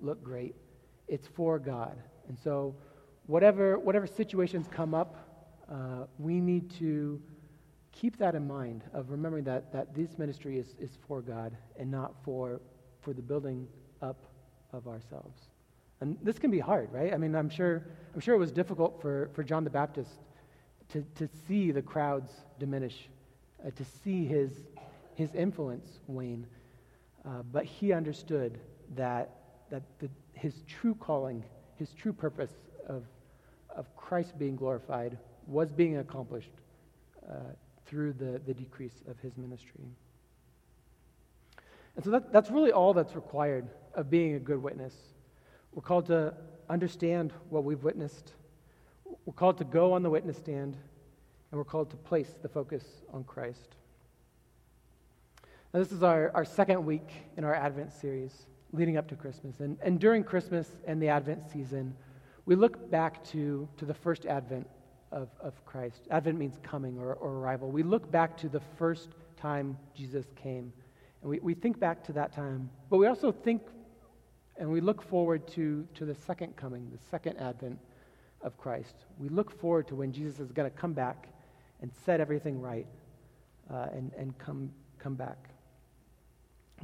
look 0.00 0.22
great. 0.22 0.54
It's 1.08 1.26
for 1.28 1.58
God. 1.58 1.96
And 2.28 2.36
so, 2.38 2.74
whatever, 3.26 3.78
whatever 3.78 4.06
situations 4.06 4.66
come 4.70 4.94
up, 4.94 5.16
uh, 5.70 6.04
we 6.18 6.40
need 6.40 6.70
to 6.78 7.20
keep 7.92 8.18
that 8.18 8.34
in 8.34 8.46
mind 8.46 8.82
of 8.92 9.10
remembering 9.10 9.44
that, 9.44 9.72
that 9.72 9.94
this 9.94 10.18
ministry 10.18 10.58
is, 10.58 10.74
is 10.78 10.98
for 11.06 11.22
God 11.22 11.56
and 11.78 11.90
not 11.90 12.14
for, 12.24 12.60
for 13.06 13.12
the 13.12 13.22
building 13.22 13.68
up 14.02 14.16
of 14.72 14.88
ourselves. 14.88 15.38
And 16.00 16.18
this 16.24 16.40
can 16.40 16.50
be 16.50 16.58
hard, 16.58 16.92
right? 16.92 17.14
I 17.14 17.16
mean, 17.16 17.36
I'm 17.36 17.48
sure, 17.48 17.86
I'm 18.12 18.20
sure 18.20 18.34
it 18.34 18.38
was 18.38 18.50
difficult 18.50 19.00
for, 19.00 19.30
for 19.32 19.44
John 19.44 19.62
the 19.62 19.70
Baptist 19.70 20.10
to, 20.88 21.04
to 21.14 21.28
see 21.46 21.70
the 21.70 21.82
crowds 21.82 22.32
diminish, 22.58 23.08
uh, 23.64 23.70
to 23.70 23.84
see 24.02 24.26
his, 24.26 24.50
his 25.14 25.32
influence 25.36 26.00
wane. 26.08 26.48
Uh, 27.24 27.42
but 27.52 27.64
he 27.64 27.92
understood 27.92 28.58
that, 28.96 29.30
that 29.70 29.84
the, 30.00 30.10
his 30.32 30.64
true 30.66 30.96
calling, 30.96 31.44
his 31.76 31.92
true 31.92 32.12
purpose 32.12 32.54
of, 32.88 33.04
of 33.76 33.86
Christ 33.96 34.36
being 34.36 34.56
glorified 34.56 35.16
was 35.46 35.70
being 35.70 35.98
accomplished 35.98 36.50
uh, 37.30 37.34
through 37.86 38.14
the, 38.14 38.40
the 38.46 38.52
decrease 38.52 39.04
of 39.08 39.16
his 39.20 39.36
ministry. 39.36 39.84
And 41.96 42.04
so 42.04 42.10
that, 42.10 42.32
that's 42.32 42.50
really 42.50 42.72
all 42.72 42.94
that's 42.94 43.14
required 43.14 43.68
of 43.94 44.10
being 44.10 44.34
a 44.34 44.38
good 44.38 44.62
witness. 44.62 44.94
We're 45.72 45.82
called 45.82 46.06
to 46.06 46.34
understand 46.68 47.32
what 47.48 47.64
we've 47.64 47.82
witnessed, 47.82 48.32
we're 49.24 49.34
called 49.34 49.58
to 49.58 49.64
go 49.64 49.92
on 49.92 50.02
the 50.02 50.10
witness 50.10 50.36
stand, 50.36 50.76
and 51.50 51.58
we're 51.58 51.64
called 51.64 51.90
to 51.90 51.96
place 51.96 52.34
the 52.42 52.48
focus 52.48 52.84
on 53.12 53.24
Christ. 53.24 53.76
Now, 55.72 55.80
this 55.80 55.92
is 55.92 56.02
our, 56.02 56.30
our 56.34 56.44
second 56.44 56.84
week 56.84 57.08
in 57.36 57.44
our 57.44 57.54
Advent 57.54 57.92
series 57.92 58.46
leading 58.72 58.96
up 58.96 59.08
to 59.08 59.16
Christmas. 59.16 59.60
And, 59.60 59.78
and 59.82 60.00
during 60.00 60.24
Christmas 60.24 60.70
and 60.86 61.00
the 61.00 61.08
Advent 61.08 61.42
season, 61.50 61.94
we 62.46 62.54
look 62.54 62.90
back 62.90 63.24
to, 63.26 63.68
to 63.76 63.84
the 63.84 63.94
first 63.94 64.26
Advent 64.26 64.66
of, 65.12 65.28
of 65.40 65.64
Christ. 65.64 66.08
Advent 66.10 66.38
means 66.38 66.58
coming 66.62 66.98
or, 66.98 67.14
or 67.14 67.32
arrival. 67.32 67.70
We 67.70 67.82
look 67.82 68.10
back 68.10 68.36
to 68.38 68.48
the 68.48 68.60
first 68.76 69.10
time 69.36 69.76
Jesus 69.94 70.26
came. 70.34 70.72
And 71.26 71.32
we, 71.32 71.40
we 71.40 71.54
think 71.54 71.80
back 71.80 72.04
to 72.04 72.12
that 72.12 72.32
time. 72.32 72.70
But 72.88 72.98
we 72.98 73.08
also 73.08 73.32
think 73.32 73.62
and 74.58 74.70
we 74.70 74.80
look 74.80 75.02
forward 75.02 75.44
to, 75.48 75.84
to 75.94 76.04
the 76.04 76.14
second 76.14 76.54
coming, 76.54 76.88
the 76.92 77.02
second 77.10 77.36
advent 77.38 77.80
of 78.42 78.56
Christ. 78.56 78.94
We 79.18 79.28
look 79.28 79.50
forward 79.50 79.88
to 79.88 79.96
when 79.96 80.12
Jesus 80.12 80.38
is 80.38 80.52
going 80.52 80.70
to 80.70 80.76
come 80.76 80.92
back 80.92 81.26
and 81.82 81.90
set 82.04 82.20
everything 82.20 82.60
right 82.60 82.86
uh, 83.68 83.88
and, 83.92 84.12
and 84.16 84.38
come, 84.38 84.70
come 85.00 85.14
back. 85.14 85.50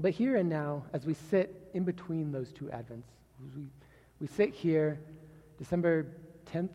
But 0.00 0.10
here 0.10 0.34
and 0.34 0.48
now, 0.48 0.86
as 0.92 1.06
we 1.06 1.14
sit 1.14 1.70
in 1.72 1.84
between 1.84 2.32
those 2.32 2.52
two 2.52 2.64
advents, 2.64 3.06
we, 3.56 3.68
we 4.18 4.26
sit 4.26 4.50
here, 4.50 4.98
December 5.56 6.08
10th, 6.52 6.68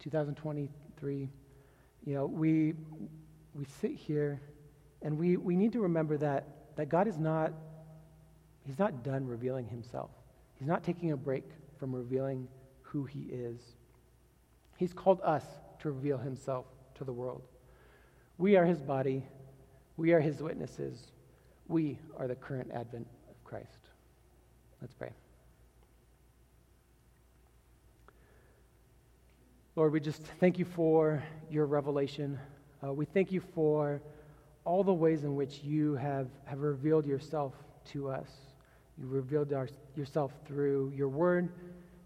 2023, 0.00 1.28
you 2.04 2.14
know, 2.14 2.26
we, 2.26 2.74
we 3.54 3.64
sit 3.80 3.92
here 3.92 4.40
and 5.02 5.16
we, 5.16 5.36
we 5.36 5.54
need 5.54 5.72
to 5.72 5.80
remember 5.80 6.16
that, 6.18 6.55
that 6.76 6.88
God 6.88 7.08
is 7.08 7.18
not, 7.18 7.52
he's 8.64 8.78
not 8.78 9.02
done 9.02 9.26
revealing 9.26 9.66
himself. 9.66 10.10
He's 10.58 10.68
not 10.68 10.84
taking 10.84 11.12
a 11.12 11.16
break 11.16 11.44
from 11.78 11.94
revealing 11.94 12.48
who 12.82 13.04
he 13.04 13.28
is. 13.30 13.60
He's 14.76 14.92
called 14.92 15.20
us 15.22 15.44
to 15.80 15.90
reveal 15.90 16.18
himself 16.18 16.66
to 16.96 17.04
the 17.04 17.12
world. 17.12 17.42
We 18.38 18.56
are 18.56 18.64
his 18.64 18.80
body. 18.80 19.24
We 19.96 20.12
are 20.12 20.20
his 20.20 20.42
witnesses. 20.42 20.98
We 21.68 21.98
are 22.18 22.28
the 22.28 22.34
current 22.34 22.70
advent 22.72 23.06
of 23.28 23.42
Christ. 23.44 23.90
Let's 24.80 24.94
pray. 24.94 25.12
Lord, 29.74 29.92
we 29.92 30.00
just 30.00 30.22
thank 30.40 30.58
you 30.58 30.64
for 30.64 31.22
your 31.50 31.66
revelation. 31.66 32.38
Uh, 32.82 32.92
we 32.92 33.04
thank 33.04 33.30
you 33.30 33.42
for 33.54 34.00
all 34.66 34.82
the 34.82 34.92
ways 34.92 35.24
in 35.24 35.36
which 35.36 35.62
you 35.62 35.94
have, 35.94 36.26
have 36.44 36.60
revealed 36.60 37.06
yourself 37.06 37.54
to 37.92 38.10
us. 38.10 38.28
You 38.98 39.06
revealed 39.06 39.52
our, 39.52 39.68
yourself 39.94 40.32
through 40.44 40.92
your 40.94 41.08
word. 41.08 41.50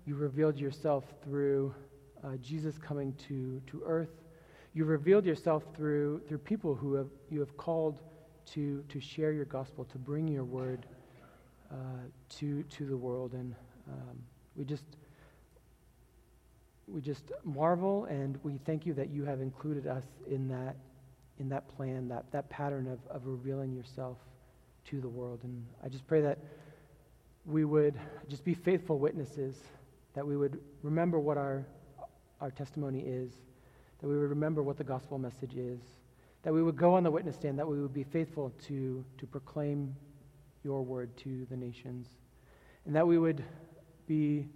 You 0.07 0.14
revealed 0.14 0.59
yourself 0.59 1.05
through 1.25 1.75
uh, 2.23 2.37
Jesus 2.37 2.77
coming 2.77 3.14
to, 3.29 3.62
to 3.66 3.83
earth. 3.85 4.11
You 4.75 4.85
revealed 4.85 5.25
yourself 5.25 5.64
through, 5.75 6.20
through 6.29 6.38
people 6.38 6.75
who 6.75 6.94
have, 6.94 7.09
you 7.31 7.40
have 7.40 7.57
called 7.57 8.01
to, 8.53 8.85
to 8.88 9.01
share 9.01 9.33
your 9.33 9.46
gospel, 9.46 9.85
to 9.87 9.99
bring 9.99 10.29
your 10.29 10.44
word 10.44 10.85
uh, 11.73 11.75
to, 12.38 12.62
to 12.64 12.85
the 12.85 12.96
world. 12.96 13.33
And 13.33 13.55
um, 13.88 14.18
we 14.55 14.64
just 14.64 14.85
we 16.87 17.01
just 17.01 17.31
marvel 17.44 18.07
and 18.07 18.38
we 18.42 18.59
thank 18.66 18.85
you 18.85 18.92
that 18.94 19.11
you 19.11 19.25
have 19.25 19.40
included 19.40 19.87
us 19.87 20.03
in 20.29 20.49
that 20.49 20.75
in 21.40 21.48
that 21.48 21.66
plan, 21.76 22.07
that, 22.09 22.31
that 22.31 22.48
pattern 22.50 22.87
of, 22.87 22.98
of 23.11 23.26
revealing 23.26 23.72
yourself 23.72 24.18
to 24.85 25.00
the 25.00 25.09
world. 25.09 25.40
And 25.42 25.64
I 25.83 25.88
just 25.88 26.07
pray 26.07 26.20
that 26.20 26.38
we 27.46 27.64
would 27.64 27.98
just 28.29 28.44
be 28.44 28.55
faithful 28.55 28.98
witnesses, 28.98 29.57
that 30.14 30.26
we 30.26 30.37
would 30.37 30.61
remember 30.83 31.18
what 31.18 31.38
our, 31.38 31.66
our 32.40 32.50
testimony 32.50 33.00
is, 33.00 33.33
that 34.00 34.09
we 34.09 34.18
would 34.18 34.29
remember 34.31 34.62
what 34.62 34.76
the 34.76 34.85
gospel 34.85 35.18
message 35.18 35.55
is, 35.55 35.81
that 36.42 36.53
we 36.53 36.62
would 36.62 36.76
go 36.76 36.94
on 36.94 37.03
the 37.03 37.11
witness 37.11 37.35
stand, 37.35 37.59
that 37.59 37.66
we 37.66 37.81
would 37.81 37.94
be 37.94 38.05
faithful 38.05 38.53
to, 38.66 39.05
to 39.18 39.26
proclaim 39.26 39.94
your 40.62 40.83
word 40.83 41.16
to 41.16 41.46
the 41.50 41.57
nations, 41.57 42.07
and 42.85 42.94
that 42.94 43.07
we 43.07 43.18
would 43.18 43.42
be 44.07 44.46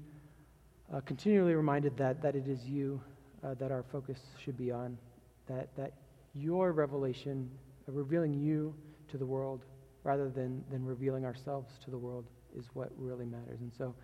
uh, 0.92 1.00
continually 1.00 1.54
reminded 1.54 1.96
that, 1.96 2.20
that 2.20 2.36
it 2.36 2.46
is 2.46 2.64
you 2.66 3.00
uh, 3.42 3.54
that 3.54 3.72
our 3.72 3.84
focus 3.90 4.18
should 4.42 4.56
be 4.56 4.70
on, 4.70 4.98
that, 5.46 5.68
that 5.76 5.92
your 6.34 6.72
revelation, 6.72 7.50
uh, 7.88 7.92
revealing 7.92 8.34
you 8.34 8.74
to 9.08 9.18
the 9.18 9.26
world 9.26 9.64
rather 10.02 10.28
than, 10.28 10.64
than 10.70 10.84
revealing 10.84 11.24
ourselves 11.24 11.78
to 11.84 11.90
the 11.90 11.98
world 11.98 12.26
is 12.56 12.66
what 12.74 12.90
really 12.98 13.24
matters. 13.24 13.60
And 13.60 13.72
so 13.76 13.94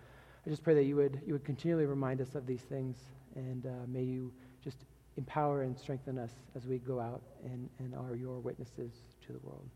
I 0.45 0.49
just 0.49 0.63
pray 0.63 0.73
that 0.73 0.83
you 0.83 0.95
would, 0.95 1.21
you 1.25 1.33
would 1.33 1.45
continually 1.45 1.85
remind 1.85 2.21
us 2.21 2.35
of 2.35 2.47
these 2.47 2.61
things, 2.61 2.97
and 3.35 3.65
uh, 3.65 3.69
may 3.87 4.03
you 4.03 4.33
just 4.63 4.77
empower 5.17 5.61
and 5.63 5.77
strengthen 5.77 6.17
us 6.17 6.31
as 6.55 6.65
we 6.65 6.77
go 6.79 6.99
out 6.99 7.21
and, 7.43 7.69
and 7.79 7.93
are 7.93 8.15
your 8.15 8.39
witnesses 8.39 8.91
to 9.25 9.33
the 9.33 9.39
world. 9.39 9.69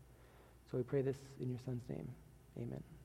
So 0.70 0.76
we 0.76 0.82
pray 0.82 1.02
this 1.02 1.18
in 1.40 1.48
your 1.48 1.60
Son's 1.64 1.88
name. 1.88 2.08
Amen. 2.58 2.95